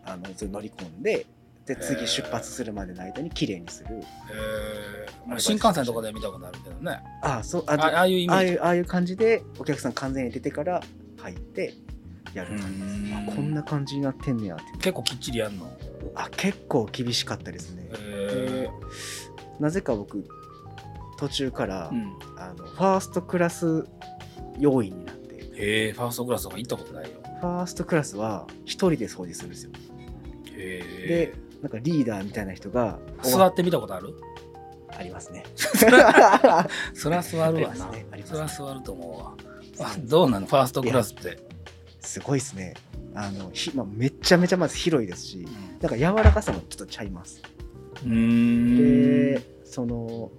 [0.06, 1.26] あの乗り込んで
[1.64, 3.96] で次出発するまでの間に綺麗にする。
[3.96, 4.00] へ
[5.34, 5.38] え。
[5.38, 7.00] 新幹線とかで見たことあるけどね。
[7.22, 8.58] あそうああああいうイメージ。
[8.58, 10.82] ああいう感じでお客さん完全に出てから
[11.16, 11.72] 入って
[12.34, 12.88] やる感じで
[13.30, 14.64] すこんな感じになってんねやって。
[14.78, 15.70] 結構きっちりやんの？
[16.14, 17.88] あ結構厳しかったですね。
[17.92, 18.68] へ
[19.60, 20.24] なぜか僕
[21.16, 22.12] 途中から、えうん。
[22.36, 23.86] あのファーストクラス
[24.58, 25.34] 要員になって。
[25.56, 27.10] へえファーストクラスとか行ったことないよ。
[27.40, 29.70] ファーストクラスは一人で掃除するんですよ。
[30.56, 30.84] へで
[31.32, 34.14] えなんかリーダーみたいな人が座ってみたことある？
[34.96, 35.44] ありますね。
[36.94, 37.86] そら座るわな。
[37.90, 38.06] ね。
[38.12, 38.24] ね。
[38.32, 39.34] ら座ると思うわ。
[39.88, 40.46] あどうなの？
[40.46, 41.38] ファーストクラスって
[42.04, 42.74] すごいですね。
[43.14, 45.80] あのひ、まあ、めちゃめちゃまず広いですしうん。
[45.80, 47.42] なんか柔らかさもちょっとちゃいます。
[48.02, 50.30] でその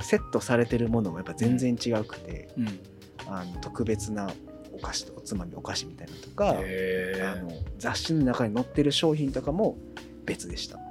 [0.00, 2.80] セットされてるものもやっぱ全然違うくて、うん。
[3.28, 4.30] あの特別な
[4.72, 9.76] お菓子とおつまみお菓子みたいなのとか、あの雑誌の中に載ってる商品とかも
[10.24, 10.76] 別でした。
[10.76, 10.82] ま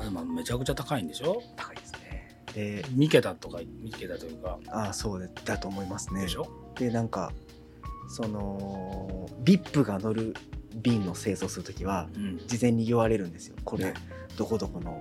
[0.00, 1.42] あでもめちゃくちゃ高いんでしょ？
[1.56, 2.44] 高いですね。
[2.54, 4.58] で2桁とか2桁というか。
[4.68, 6.26] ああそうでだと思いますね。
[6.78, 7.32] でなんか
[8.10, 10.34] その VIP が乗る
[10.74, 12.38] 便の清掃するときはうん。
[12.46, 13.56] 事前に言われるんですよ。
[13.64, 13.94] これね。
[14.36, 15.00] どこどこの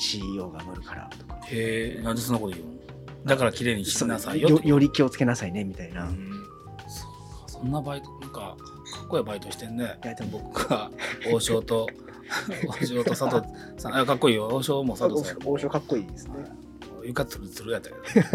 [0.00, 1.40] CEO が乗るからとか。
[1.46, 2.72] へえなんでそんなこと言うの？
[3.26, 4.48] だから綺麗にしなさいよ。
[4.48, 6.44] よより気をつけなさいねみたいな、うん。
[7.46, 8.56] そんなバイトなんかか
[9.04, 9.98] っこいいバイトしてんね。
[10.02, 10.40] いやでも。
[10.40, 10.90] 僕が
[11.32, 11.86] 王将と
[12.68, 13.46] 王将と佐藤
[13.78, 13.96] さん。
[13.96, 14.48] あかっこいいよ。
[14.48, 16.34] 王将も佐藤さんも王将かっこいいですね。
[17.04, 18.28] 床つるつるやったけど。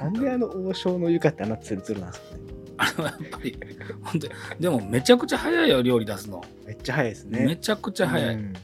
[0.04, 2.42] なんであの王将の床ってあんなツルツルなんですかね
[2.78, 3.58] あれはやっぱり
[4.02, 7.46] 本当にでもめちゃくちゃ早いよ料理出すの、めっちゃ早いですね。
[7.46, 8.54] めちゃくちゃ早い、うん。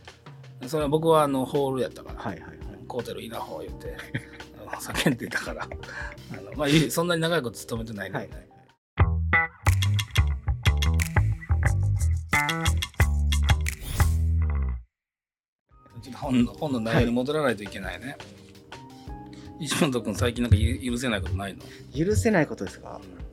[0.67, 2.59] それは僕はあのホールやったから、はいはいはい。
[2.87, 3.97] コーテルいいなほう言って
[4.67, 5.63] 叫んでたから。
[5.65, 5.67] あ
[6.37, 8.29] の、まあ、いいそんなに長いこと勤めてないんで、はい
[16.15, 18.17] 本の本の内容に戻らないといけないね、
[19.61, 21.61] 石本君最近なんかゆ許せないことないの？
[21.95, 23.01] 許せないことですか？
[23.01, 23.28] 許せないことか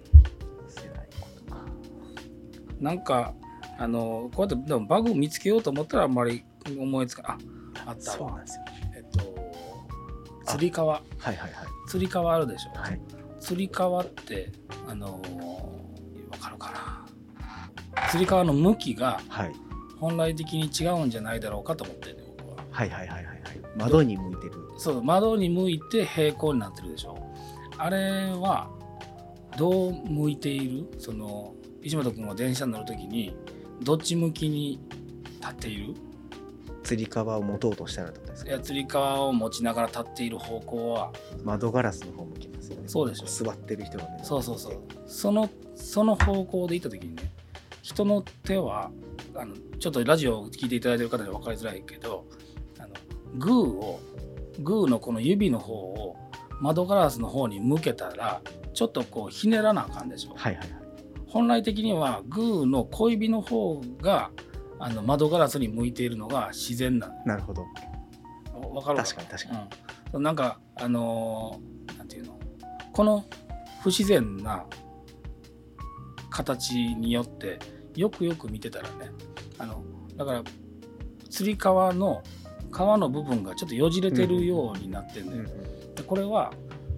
[2.80, 3.34] なんか
[3.78, 6.44] あのこうやってでもバグ見つけようと思ったらあんまり
[6.80, 7.38] 思いつか
[7.86, 8.12] ああった。
[8.12, 8.64] わそうなんですよ
[8.96, 9.36] えっと
[10.46, 10.94] つり革。
[10.94, 11.52] はいはいはい。
[11.88, 13.00] つり革あるでしょ、はい。
[13.40, 14.52] つり革って
[14.88, 17.06] あのーわかるかな。
[18.10, 19.52] つり革の向きがはい。
[20.00, 22.58] 本来的に違うんじゃないだろうかと思ってるね僕は。
[22.70, 23.38] はいはいはいはいはい。
[23.78, 24.54] 窓に向いてる。
[24.78, 27.18] そう窓に向いて平行になってるでしょ。
[27.78, 28.70] あれは
[29.58, 31.00] どう向いている？
[31.00, 33.36] その石本君は電車に乗るときに
[33.84, 34.80] どっち向きに
[35.40, 35.94] 立っている？
[36.82, 38.50] つり革を持とうとしたらってことですか？
[38.50, 41.14] いやつり革を持ちながら立っている方向は。
[41.44, 42.88] 窓ガラスの方向きますよね。
[42.88, 44.20] そうでしょ座ってる人がね。
[44.24, 44.82] そうそうそう。
[45.06, 47.32] そのその方向で行った時にね
[47.84, 48.90] 人の手は
[49.36, 52.26] あのちょっとラジオを聞いていただいてる方には分かりづらいけど
[52.80, 52.96] あの
[53.36, 54.00] グーを
[54.60, 56.16] グーのこの指の方を
[56.62, 58.42] 窓ガラスの方に向けたら
[58.74, 60.34] ちょっとこうひねらなあかんでしょ。
[60.36, 60.85] はいはいはい
[61.36, 64.32] 本来的にはグーの小指の方が
[64.80, 67.66] あの窓ガラスに向いているのが自然なのなるほど。
[68.74, 69.60] わかる確かに確かに。
[70.14, 72.40] うん、なんかあのーなんていうの？
[72.94, 73.26] この
[73.84, 74.66] 不自然な
[76.30, 77.60] 形によって
[77.96, 79.12] よくよく見てたらね
[79.58, 79.84] あの
[80.16, 80.44] だから
[81.30, 82.24] つり革の
[82.72, 85.60] 皮の部分がちょっとよじれてるようになってるんだよ、
[85.96, 86.54] でこれは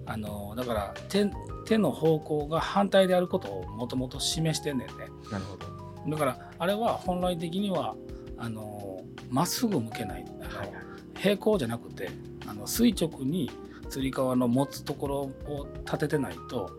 [0.06, 1.28] あのーだから手
[1.68, 4.94] 手の方向が反対であることをもともと示してんねんね。
[5.30, 5.66] なるほど。
[6.10, 7.94] だからあれは本来的には
[8.38, 10.24] あのーまっすぐ向けない。
[10.40, 10.72] あの
[11.14, 12.08] 平行じゃなくて
[12.46, 13.50] あの垂直に
[13.90, 16.70] つり革の持つところを立ててないと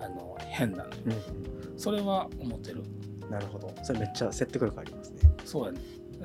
[0.00, 2.82] あの変なのよ、うんそれは思ってる。
[3.22, 3.74] うんなるほど。
[3.82, 5.18] それめっちゃ説得力ありますね。
[5.44, 5.80] そうやね。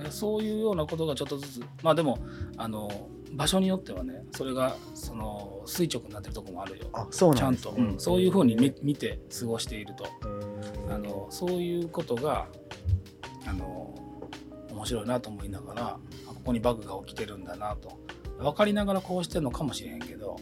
[0.05, 2.17] えそういうようなことがちょっとずつまあでも
[2.55, 2.89] あの
[3.34, 6.86] 場所によってはねそれがその垂直になってるところもあるよ。
[6.93, 8.00] あそうちゃんと、うん。
[8.00, 10.06] そういうふうに見見て過ごしていると。
[10.89, 12.48] あのそういうことが
[13.46, 13.96] あの
[14.72, 18.00] 面白いなと思いながらあここにバグが起きてるんだなと。
[18.38, 20.38] 分かりながらこうしてるのかもしれへんけど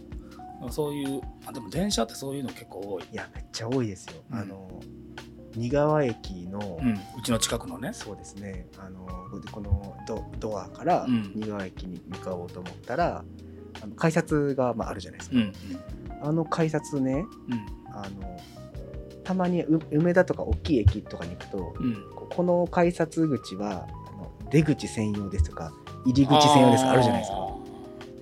[0.70, 4.38] そういうあでも電車ってそういうの結構多い、いやめっちゃ多いですよ、うん。
[4.38, 4.82] あの
[5.56, 7.92] 仁川駅の、うん、うちの近くのね。
[7.94, 8.68] そうですね。
[8.78, 9.06] あの
[9.52, 11.32] このドドアからうん。
[11.36, 13.24] 仁川駅に向かおうと思ったら、
[13.82, 15.54] あの改札が、まあ、あるじゃないですか、うん
[16.24, 17.66] あの改札ねうん。
[17.94, 18.40] あの
[19.24, 21.86] たまにう梅田とか大きい駅とかに行くとうん。
[21.86, 25.74] うんここの改札口はあの出口専用ですとか
[26.06, 27.38] 入り口専用ですとかあるじゃないですか。
[27.38, 27.52] あ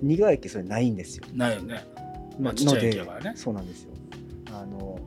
[0.02, 1.24] 仁川駅それないんですよ。
[1.32, 1.84] ーないよね。
[2.40, 3.32] まあのちっちゃいで駅だからね。
[3.36, 3.90] そうなんですよ。
[4.52, 4.98] あの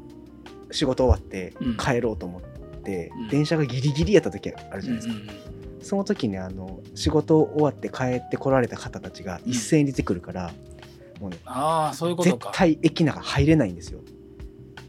[0.74, 1.78] 仕事終わってうん。
[1.78, 2.42] 帰ろうと思っ
[2.82, 3.28] て、うん。
[3.30, 10.54] 電車がギリギリやった時あるじゃないですか、うんうんその時にあの仕事終わって帰ってこられた方たちが一斉に出てくるから、
[11.20, 14.00] もうねああそういうこと絶か対駅の中入れないんですよ。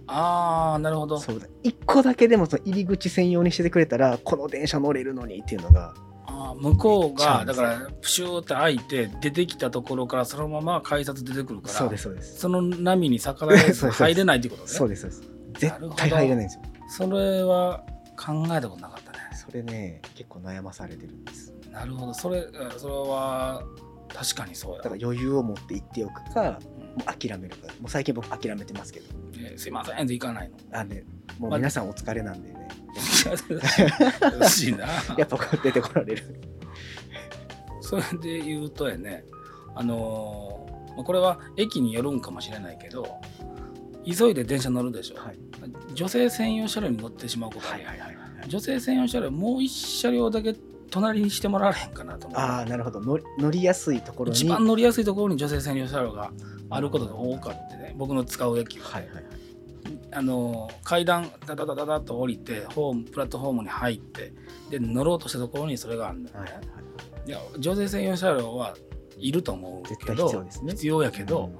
[0.07, 1.18] ああなるほど。
[1.18, 1.47] そうだ。
[1.62, 5.94] 一個だけでもその入り口専用にしててくれたらこの電車乗れるのにっていうのが
[6.27, 12.38] あー向こうがだからプシューって開いて出てきたところからそのまま改札出てくるからそうですそうです。
[12.38, 14.68] その波に逆らえず 入れないってことね。
[14.68, 16.62] そうですそうです絶対入れないんですよ。
[16.88, 17.85] それは
[18.17, 19.19] 考えたことなかったね。
[19.35, 21.53] それね結構悩まされてるんです。
[21.71, 22.14] なるほど。
[22.14, 23.62] それうんそれは
[24.12, 24.79] 確かにそうや。
[24.79, 26.47] だから余裕を持って行っておくかうん。
[26.47, 26.59] も
[27.01, 27.67] う諦めるか。
[27.81, 29.07] もう最近僕諦めてますけど。
[29.38, 30.03] えーすいません。
[30.03, 30.57] って行かないの。
[30.73, 31.05] あね
[31.38, 32.69] もう皆さんお疲れなんでね。
[34.37, 34.87] 嬉しいな。
[35.19, 36.40] やっぱこう出てこられる。
[37.81, 39.25] それで言うとやね
[39.75, 43.21] あのーまあこれは駅によるんかもしれないけど
[44.07, 45.38] 急いで電車乗るでしょ、はい。
[45.95, 47.67] 女性専用車両に乗ってしまうこと。
[47.67, 50.55] はいはいはいはい女性専用車両もう一車両だけ
[50.90, 52.38] 隣にしてもらわれへんかなと思う。
[52.38, 53.01] ああなるほど。
[53.01, 54.37] 乗りやすいところに。
[54.37, 56.31] 一番乗りやすいところに女性専用車両が
[56.69, 57.95] あることが多かったね。
[57.97, 58.79] 僕の使う駅。
[58.79, 59.25] は、はいはいはい。
[60.12, 64.33] あの階段ダダダダダッと降りてホームプラットフォームに入って
[64.71, 66.73] で乗ろうとしたところにそれがあるんだよね、はいはいは
[67.27, 67.29] い。
[67.29, 68.77] いや女性専用車両は
[69.19, 70.73] いると思うけど必要ですね。
[70.73, 71.51] 必要やけど、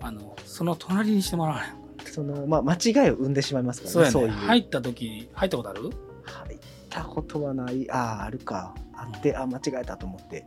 [0.00, 1.79] あのその隣にしてもらわれへん
[2.10, 4.34] そのまあ間違いを生んでしまいますからそうやね。
[4.34, 4.46] ねそういう。
[4.46, 7.90] 入った時入ったことある、入ったことはない。
[7.90, 8.74] あああるか。
[8.94, 10.44] あってあ間違えたと思って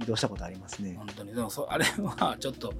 [0.00, 0.94] 移動したことありますね。
[0.96, 1.34] 本当に。
[1.34, 2.72] でもそあれは ちょっと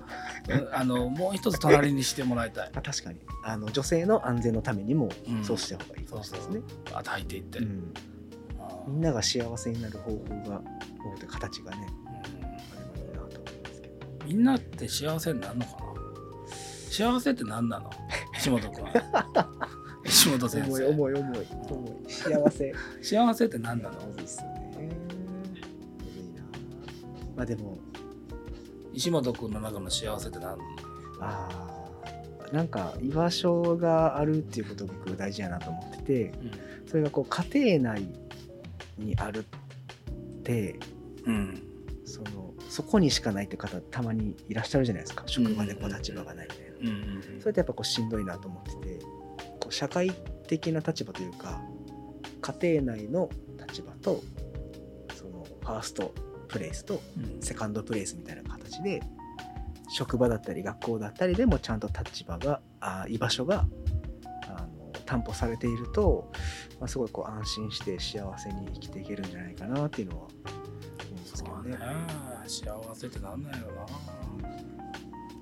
[0.49, 2.71] うんあのもう一つ隣にしてもらいたい。
[2.75, 3.21] あ確かに。
[3.45, 5.45] あの女性の安全のためにもうん。
[5.45, 6.63] そうした方がいいかもしれないですね、
[6.95, 7.65] あと入っていって、うん。
[7.65, 7.95] うん
[8.87, 10.61] みんなが幸せになる方法が
[11.29, 14.27] 形がねあればいいなと思いますけど。
[14.27, 15.91] みんなって幸せになるのかな？
[16.92, 17.90] 幸せって何なの？
[18.37, 18.85] 石本君
[20.05, 22.12] 石 本先重い生重い重い重い。
[22.12, 22.74] 幸せ。
[23.00, 24.07] 幸せって何なの？
[24.09, 24.90] むずいっすよね
[27.35, 27.78] まあでも。
[28.92, 30.44] 石本君の中の幸せって何？
[30.50, 30.62] なの
[31.20, 32.55] あー。
[32.55, 36.35] なんか居場所があるっていうことが僕大事やなと思ってて
[36.87, 38.07] それがこう家庭内
[38.98, 40.78] にあるって
[41.24, 41.62] うん、うん
[42.05, 45.22] そのそこにしかないって方たまにいらっしゃるじゃないですか。
[45.26, 46.97] 職場でこう立場がないみたいな、うん
[47.35, 47.40] うん。
[47.40, 49.05] それってやっぱこうしんどいなと思ってて
[49.61, 50.11] こう社会
[50.49, 51.61] 的な立場というか
[52.40, 53.31] 家庭内の
[53.68, 54.23] 立場と
[55.14, 56.14] そのファースト
[56.49, 57.42] プレイスとうん。
[57.42, 59.03] セカンドプレイスみたいな形で
[59.88, 63.66] 職場だったり学校だったりでもちゃんと立場があ居場所が
[64.49, 66.31] あの担保されていると、
[66.81, 70.29] まあ、すごいこう安心して幸せに生きていけるんじゃないかなっていうのは
[71.45, 71.77] 思うね。
[71.77, 71.79] そうね。
[72.47, 73.87] 幸せってなんなんやろな。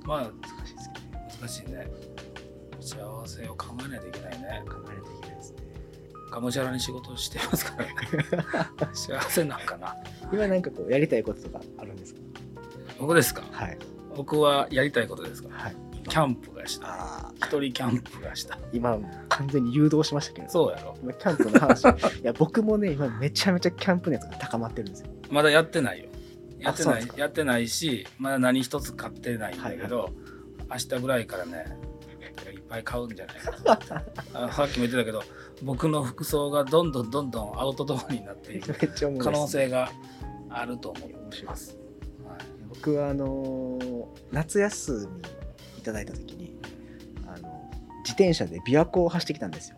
[0.05, 1.00] まあ難しいですけ
[1.41, 1.87] 難しいね。
[2.81, 4.63] 幸せを考えないといけないね。
[4.69, 5.59] 考えないといけないですね。
[6.31, 7.93] がむしゃらに仕事をしてますからね。
[8.95, 9.97] 幸せなんかな。
[10.33, 12.21] 今なんかこうやりたいこととかあるんですか？
[12.99, 13.43] 僕ですか？
[13.51, 13.79] はい。
[14.17, 15.49] 僕はやりたいことですか？
[15.53, 15.77] はい。
[16.09, 16.87] キャンプがした。
[16.89, 18.59] あ一人キャンプがした。
[18.73, 18.99] 今
[19.29, 20.49] 完全に誘導しましたけど。
[20.49, 20.97] そうやろ。
[21.03, 21.85] 今キャンプの話。
[21.85, 25.09] いや僕もね今めちゃめちゃキャンプ熱が高まってるんですよ。
[25.31, 26.07] まだやってないよ。
[26.59, 27.09] やってない。
[27.17, 30.11] やってないしまだ何一つ買ってないんだけど、
[30.71, 31.65] 明日ぐらいからね
[32.53, 34.03] いっぱい買うんじゃないか
[34.53, 35.23] さっきも言ってたけど
[35.63, 38.73] 僕の服装がどんどんどんどんアウトドアになっていく
[39.19, 39.91] 可能性が
[40.49, 41.53] あると思い面白いま。
[41.53, 41.79] です。
[42.27, 42.39] はい。
[42.69, 45.23] 僕はあのー夏休み
[45.79, 46.57] いただいた時に
[47.27, 49.77] あの自転車で琵琶湖を走ってきたんですよ。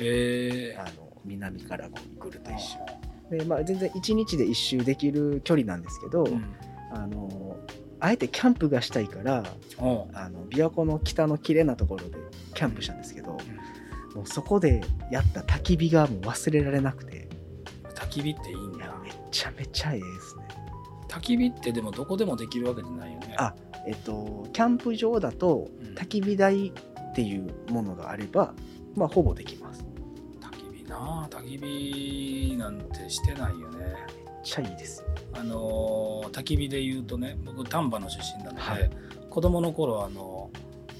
[0.00, 2.78] えあの南からこうぐるっと一周。
[3.36, 6.56] で、まあ、全然1日で一周できる距離なんですけど、ーうん。
[6.92, 7.56] あの
[8.00, 9.44] あえてキャンプがしたいから
[10.12, 12.16] あの琵琶湖の北の綺麗なところで
[12.54, 13.38] キャンプしたんですけど、
[14.14, 17.28] もうそこでやった焚き火がもう忘れられなくて。
[17.94, 18.94] 焚き火っていいんだ。
[19.02, 20.44] めちゃめちゃええですね。
[21.08, 23.34] 焚き火ってでもどこでもできるわけじゃないよね。
[23.38, 23.54] あ
[23.86, 25.94] えっとキャンプ場だとうん。
[25.94, 26.72] 焚き火台っ
[27.14, 28.52] ていうものがあれば
[28.94, 29.84] まあほぼできます。
[30.40, 33.94] 焚き火なあ焚き火なんてしてないよね
[34.44, 35.00] ちゃいいです。
[35.02, 38.90] よあのー焚き火で言うとね僕丹波の出身なので、はい。
[39.30, 40.50] 子供の頃あの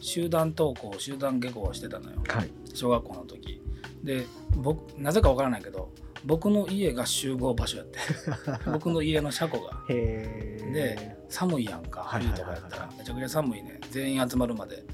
[0.01, 2.23] 集団登校集団下校をしてたのよ。
[2.29, 2.51] はい。
[2.75, 3.61] 小学校の時。
[4.03, 4.27] で
[4.57, 5.91] 僕なぜかわからないけど
[6.25, 7.99] 僕の家が集合場所やって。
[8.71, 9.83] 僕の家の車庫が。
[9.89, 12.91] で寒いやんかはい冬とかやったら。
[12.99, 13.81] めちゃくちゃ寒いね。
[13.91, 14.85] 全員集まるまで。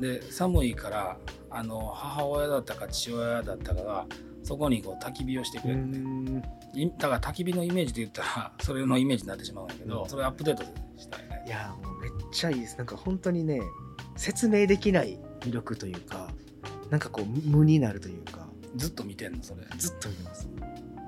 [0.00, 1.16] で寒いから
[1.50, 4.06] あの母親だったか父親だったかが
[4.44, 6.42] そこにこう焚き火をしてくれる
[6.98, 10.08] だから焚き火のイメージで言ったら それのイメージになってしまうんやけど、うん。
[10.08, 10.64] それアップデート
[10.96, 11.44] したいね。
[11.46, 12.76] いやもうめっちゃいいです。
[12.76, 13.60] なんか本当にね
[14.16, 16.30] 説明できない魅力というか
[16.90, 18.44] なんかこう無無になるというか。
[18.76, 19.62] ずっと見てんのそれ。
[19.78, 20.48] ずっと見てます。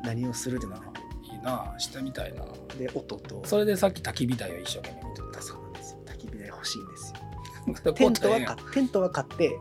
[0.04, 0.84] 何をするでもなく
[1.24, 2.44] いいなしてみたいな。
[2.78, 3.42] で音と。
[3.44, 5.42] それでさっき焚き火台を一生懸命見てた。
[5.42, 5.98] そうなんですよ。
[6.06, 7.26] 焚き火台欲しいんですよ。
[7.74, 9.58] テテントは買テントは買って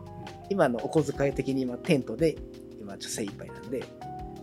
[0.48, 2.36] 今のお小遣い的に今テントで
[2.80, 3.84] 今ちょっと精一杯なんで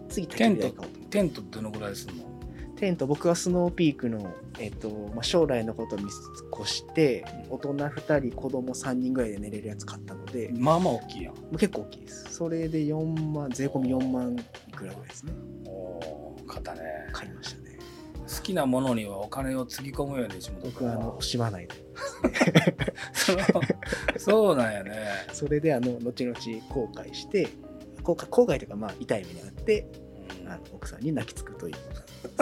[0.09, 0.99] 次焚き火台買おうと思って。
[1.09, 2.33] テントどのぐらいすんの？
[2.75, 11.36] テント僕はスノーピークの、えっとまあ、将来のことを見越して大人2人子供3人ぐらいで寝れるやつ買ったので、まあまあ大きいやん。
[11.51, 12.33] 結構大きいです。
[12.33, 14.36] それで4万税込み4万
[14.67, 15.33] いくらぐらいですね。
[15.65, 16.81] おー買ったね。
[17.13, 17.77] 買いましたね。
[18.27, 21.75] 好きなものにはお金をつぎ込むように自分僕はあの惜しまないで。
[23.13, 23.38] そう
[24.17, 24.91] そうなんやね。
[25.31, 26.36] それであの後々
[26.69, 27.47] 後悔して
[28.04, 29.88] 後悔後悔とかまあ痛い目にあって
[30.44, 30.52] うん。
[30.52, 31.76] あの奥さんに泣きつくという。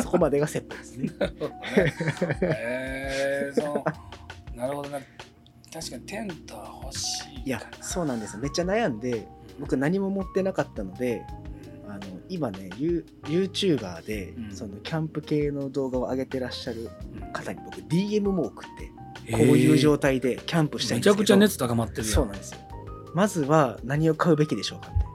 [0.01, 1.09] そこまでがセットですね。
[1.19, 2.37] なるほどね。
[2.41, 3.83] えー、そ
[4.53, 4.57] う。
[4.57, 5.07] なるほどね。
[5.73, 9.25] 確かにテントは欲しいいやそうなんですめっちゃ悩んで
[9.57, 11.25] 僕何も持ってなかったので
[11.87, 14.51] あの今ねユー YouTuber で、うん。
[14.51, 17.31] そのキャンプ系の動画を上げてらっしゃるうん。
[17.33, 18.91] 方に僕 DM も送って
[19.27, 19.47] えー。
[19.47, 21.21] こういう状態でキャンプしたいんめちですけど。
[21.21, 22.59] ゃくちゃ熱高まってるそうなんですよ。
[23.13, 25.10] まずは何を買うべきでしょうかみたいな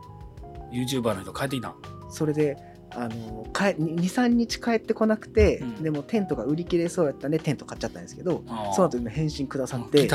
[0.73, 1.75] YouTuber の人帰ってきたん？
[2.11, 2.57] それで
[2.93, 5.83] あの23日帰ってこなくて、うん。
[5.83, 8.43] でもテントが売り切れそうやったんでテント買っちゃったんですけど
[8.75, 10.09] その後の返信くださって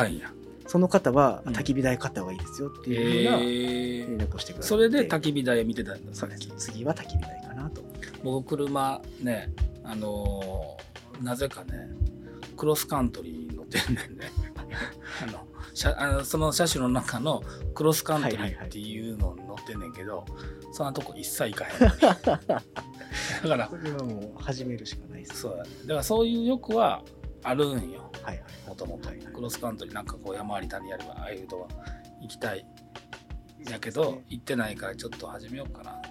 [0.68, 1.54] その方はうん。
[1.54, 3.44] 焚き火台買った方がいいですよっていうようなえ。
[3.44, 6.48] 連ー絡をしてくださって、それで焚き火台見てたんだそうです。
[6.58, 7.82] 次は焚き火台かなと。
[8.24, 9.52] 僕車ね
[9.84, 11.88] あのーなぜかね
[12.58, 14.32] クロスカントリー乗ってんねんね。
[15.22, 17.44] あの車あのその車種の中の
[17.74, 20.26] クロスカントリーっていうの乗ってんねんけど、
[20.72, 25.42] そんなとこ一切行かへん だからこれはもう始めるしかないです。
[25.42, 27.04] そうだねだからそういう欲は
[27.44, 28.12] あるんよ。
[28.24, 29.10] はいはいもともと。
[29.10, 29.34] はいはい。
[29.34, 31.68] クロスカントリーなんかこう山あり谷ありはああいうとは
[32.22, 32.66] 行きたい。
[33.70, 36.02] やけど、行ってないからちょっと始めようかな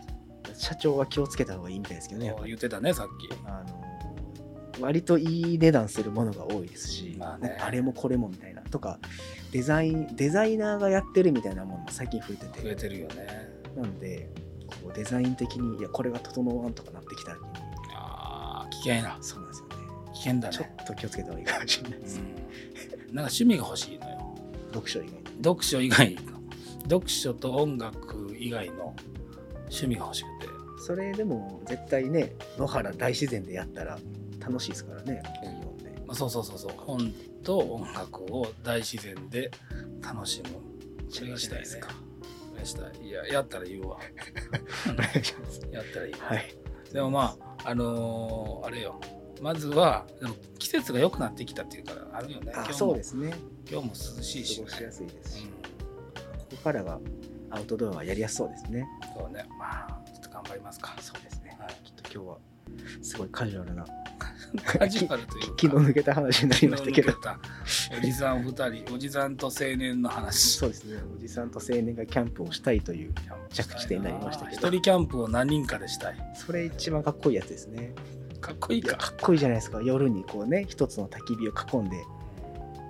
[0.55, 3.29] 社長は気をつけた方がいいみたいですけどね言ってたねさっき。
[3.47, 3.90] あの
[4.81, 8.99] 割といい値段するものが多いですし、まあねあれもこれもみたいなとか
[9.53, 13.27] デザインデザイナーがやってるみたいなものも最近増えてて増えてるよね
[13.77, 14.31] なんで
[14.67, 17.47] こうデザイン的にいやこれが整わんとかなってきた時に
[17.97, 19.75] あー危険やそうなんですよね
[20.13, 20.77] 危危険だちょね。
[20.83, 22.21] っと気をつけた方がいいかもしれないです。
[22.21, 22.43] うん、なんか
[23.15, 24.37] 趣味が欲しいのよ。
[24.73, 25.43] 読書以外に。
[25.43, 26.21] 読書以外の、
[26.85, 28.95] 読書と音楽以外の
[29.63, 30.47] 趣味が欲しくて。
[30.87, 33.99] それでも絶対ね、野原大自然でやったら
[34.41, 35.91] 楽しいですからね、本読んで。
[36.07, 36.73] まあそうそうそうそう。
[36.77, 37.13] 本
[37.43, 39.51] と音楽を大自然で
[40.03, 40.49] 楽しむ。
[41.11, 41.65] それがしたいね。
[41.67, 41.81] それ
[42.61, 43.07] がしたい。
[43.07, 43.99] いや、やったら言うわ。
[45.71, 46.19] やったらいいわ。
[46.21, 46.55] はい。
[46.93, 49.01] でもまあ、あのーあれよ。
[49.41, 52.53] まずは、でも季節が良くなってきたっていうから、あるよね。
[52.55, 53.33] 今あそうですね。
[53.71, 54.67] 今日も涼しいし、ね。
[54.67, 56.99] 過ごしやすいですし、うんここからが
[57.51, 58.87] アウトドアはやりやすそうですね。
[59.17, 59.47] そうね。
[59.59, 60.95] まあ、ちょっと頑張りますか。
[61.01, 61.57] そうですね。
[61.59, 62.39] はいきっと今日は
[63.03, 63.85] すごいカジュアルな、
[64.65, 65.55] カジュアルというか。
[65.57, 67.13] 気の抜けた話になりましたけど
[67.97, 70.59] おじさん二人、おじさんと青年の話。
[70.59, 71.01] そうですね。
[71.17, 73.13] おじさんと青年がキャンプをしたいという、
[73.53, 76.33] 着地点になりましたけど一人キャンプを何人かでしたい。
[76.35, 77.95] それ一番かっこいいやつですね。
[78.41, 78.97] かっこいいか。
[78.97, 79.81] かっこいいじゃないですか。
[79.83, 81.53] 夜にこうね、一つの焚き火を
[81.83, 82.05] 囲んで、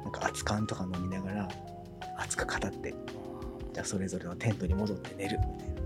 [0.04, 1.48] なんか熱燗とか飲みながら、
[2.16, 2.94] 熱く語って、
[3.72, 5.79] じゃあそれぞれのテントに戻って寝るみたいな。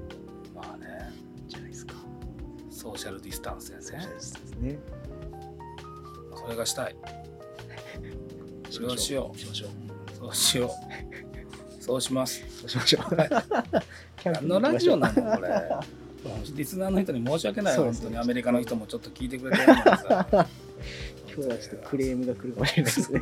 [2.85, 3.93] ソーシャルディスタンスです
[4.61, 4.79] ね。
[6.37, 6.97] それがしたい。
[8.69, 9.39] それをしよう。
[9.39, 9.71] しましょう。
[10.19, 10.71] そうしよ
[11.81, 11.83] う。
[11.83, 12.45] そうします。
[12.61, 13.17] そうしましょう。
[14.21, 15.49] キャン何プのラジオなのこれ。
[15.49, 15.65] れ。
[16.55, 19.73] リスナーの人に申し訳ないね本当にアメリカの人もちょっと聞いてくれてる。
[19.73, 19.83] 今
[21.43, 23.21] 日はちょっとクレームが来るかもしれないですね。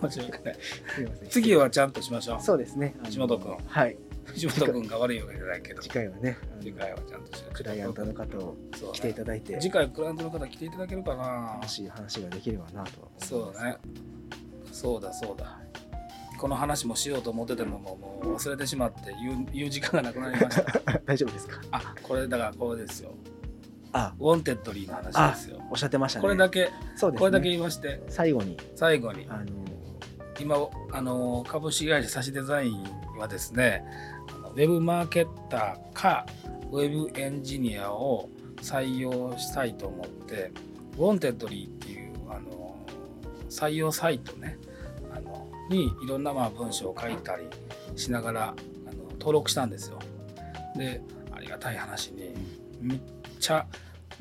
[0.00, 0.56] 申し訳ない。
[0.94, 2.42] すいません次はちゃんとしましょう。
[2.42, 2.94] そうですね。
[3.04, 3.98] 藤本君はい。
[4.34, 8.56] 藤本君が悪いわけじゃないけど、次回はね、次回はちゃんとしクライアントの方を
[8.92, 13.10] 来ていただいて、次回クライアントの方来ていただけるかな楽しい話ができればなと。
[13.18, 13.76] そうね。
[14.72, 15.58] そうだそうだ。
[16.38, 20.80] この話もしようと思っててももうもう忘れてしまって言う言う時間がなくなりました。
[21.06, 21.60] 大丈夫ですか？
[21.70, 23.12] あこれだからこれですよ。
[23.92, 25.62] あ、ウォンテッドリーの話ですよ。
[25.70, 26.22] おっしゃってましたね。
[26.22, 27.18] これだけ、そうですね。
[27.20, 29.44] これだけ言いまして、最後に、最後に、あの、
[30.40, 30.56] 今、
[30.90, 32.84] あの株式会社サシデザイン
[33.18, 33.84] はですね、
[34.54, 36.26] ウェブマーケッターか
[36.70, 38.28] ウェブエンジニアを
[38.58, 40.52] 採用したいと思って、
[40.96, 42.76] ウォンテッドリーっていうあの
[43.50, 44.58] 採用サイトね、
[45.12, 47.44] あのにいろんなまあ文章を書いたり
[47.96, 48.54] しながら
[48.86, 49.98] あの登録したんですよ。
[50.76, 51.00] で、
[51.32, 52.32] ありがたい話に、
[52.80, 53.00] めっ
[53.40, 53.66] ちゃ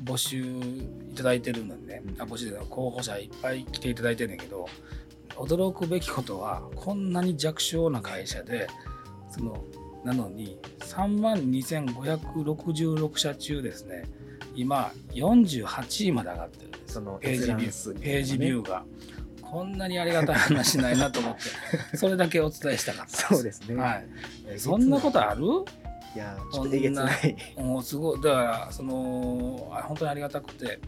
[0.04, 4.68] 募集いただいてるのにね、あ募集で候補者いっぱい来ていただいてるんだけど、
[5.36, 8.68] 驚くべきことはこんなに弱小な会社で
[9.32, 9.64] その
[10.04, 14.04] なのに3万2566社中ですね
[14.56, 16.94] 今48位まで上がってるんです。
[16.94, 18.00] そのページビュー。
[18.00, 18.84] ページビューが。
[19.42, 21.42] こんなにありがたい話ないなと思って。
[21.98, 23.76] それだけお伝えしたかったそうですね。
[23.76, 24.08] はい、
[24.48, 25.44] えそんなことある？
[26.16, 27.36] いや、ちょっとえげつない。
[27.58, 28.22] もうすごい。
[28.22, 30.80] だからそのあ本当にありがたくて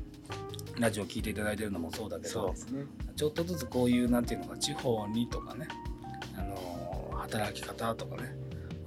[0.79, 2.85] ラジオ聞いていただいてるのもそうだけどそうですね。
[3.15, 5.67] ちょっとずつこういうなんていうのか地方にとかね、
[6.37, 8.44] あの働き方とかねまあ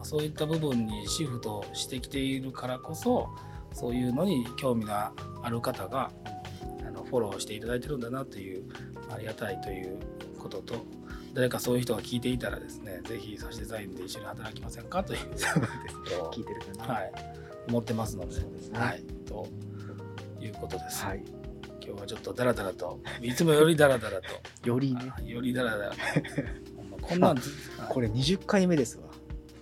[0.08, 3.28] そういった部分にシフトしてきているからこそ
[3.74, 6.10] そういうのに興味がある方が
[6.86, 8.64] あのフォローしていただいてるんだなという
[9.10, 9.98] ありがたいという
[10.38, 10.86] ことと
[11.34, 15.54] 誰かそういう人が聞いていたらですねぜひ差しデザインで一緒に働きませんかというそうです。
[15.56, 15.62] こ
[16.08, 16.94] とを聞いてるかな。
[16.94, 17.12] はい、
[17.68, 19.46] 思ってますのでそうですねはい、と
[20.40, 21.04] いうことです。
[21.04, 21.22] はい。
[21.86, 24.28] 今日はちょっとダラダラといつもよりダラダラと。
[24.66, 25.92] よりね、あよりだらだら。
[26.76, 27.50] ほんまこんなんず
[27.90, 29.07] これ20回目ですわ。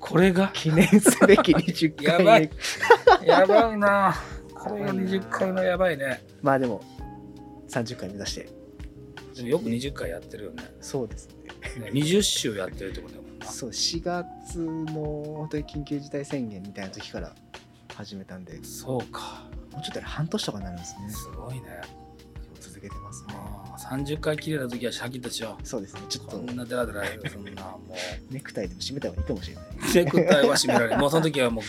[0.09, 0.51] これが？
[0.55, 2.25] 記念すべき20回目。
[2.25, 2.51] やばい
[3.27, 4.15] やばいな。
[4.55, 6.25] これが20回のやばいね。
[6.43, 6.83] まあでも、
[7.69, 8.49] 30回目指して。
[9.35, 10.65] でもよく20回やってるよね。
[10.81, 11.35] そうですね。
[11.81, 13.47] ね20週やってるってことだもんな。
[13.47, 14.95] そう、4月の
[15.39, 17.35] 本当に緊急事態宣言みたいな時から
[17.95, 19.45] 始めたんで、そうか。
[19.73, 21.11] もうちょっとで半年とかになるんですね。
[21.11, 21.63] すごいね。
[22.61, 23.35] 続けてますね。
[23.77, 26.01] あー30回切れた時はシャキッとしよそうですね。
[26.09, 26.31] ちょっう。
[26.31, 27.81] とこんなダラダラそんな も
[28.31, 29.65] ネクタイでも締めた方がいいかもしれない。
[29.65, 30.05] う。
[30.05, 30.99] ネクタイは締められる。
[30.99, 31.63] もうその時はも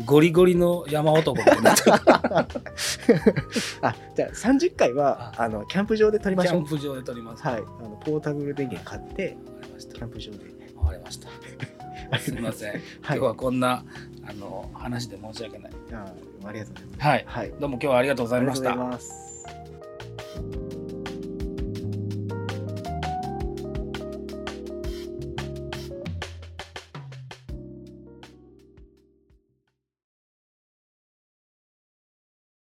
[0.00, 1.96] うゴリゴリの山男になってる。
[3.82, 6.66] あ、じゃあ30回は、あの、キャンプ場で撮りましょう。
[6.66, 7.42] キャンプ場で撮ります。
[7.42, 7.54] はい。
[7.56, 10.00] あのポータブル電源買って、りましたキ。
[10.00, 10.38] ャンプ場で。
[10.76, 11.28] わかりました。
[12.18, 12.74] すみません。
[13.04, 13.84] 今日はこんな
[14.28, 15.72] あの話で申し訳ない。
[15.92, 16.12] あ
[16.44, 17.00] ありがとうございます。
[17.08, 17.24] はい。
[17.26, 17.50] はい。
[17.58, 18.76] どうも今日はありがとうございました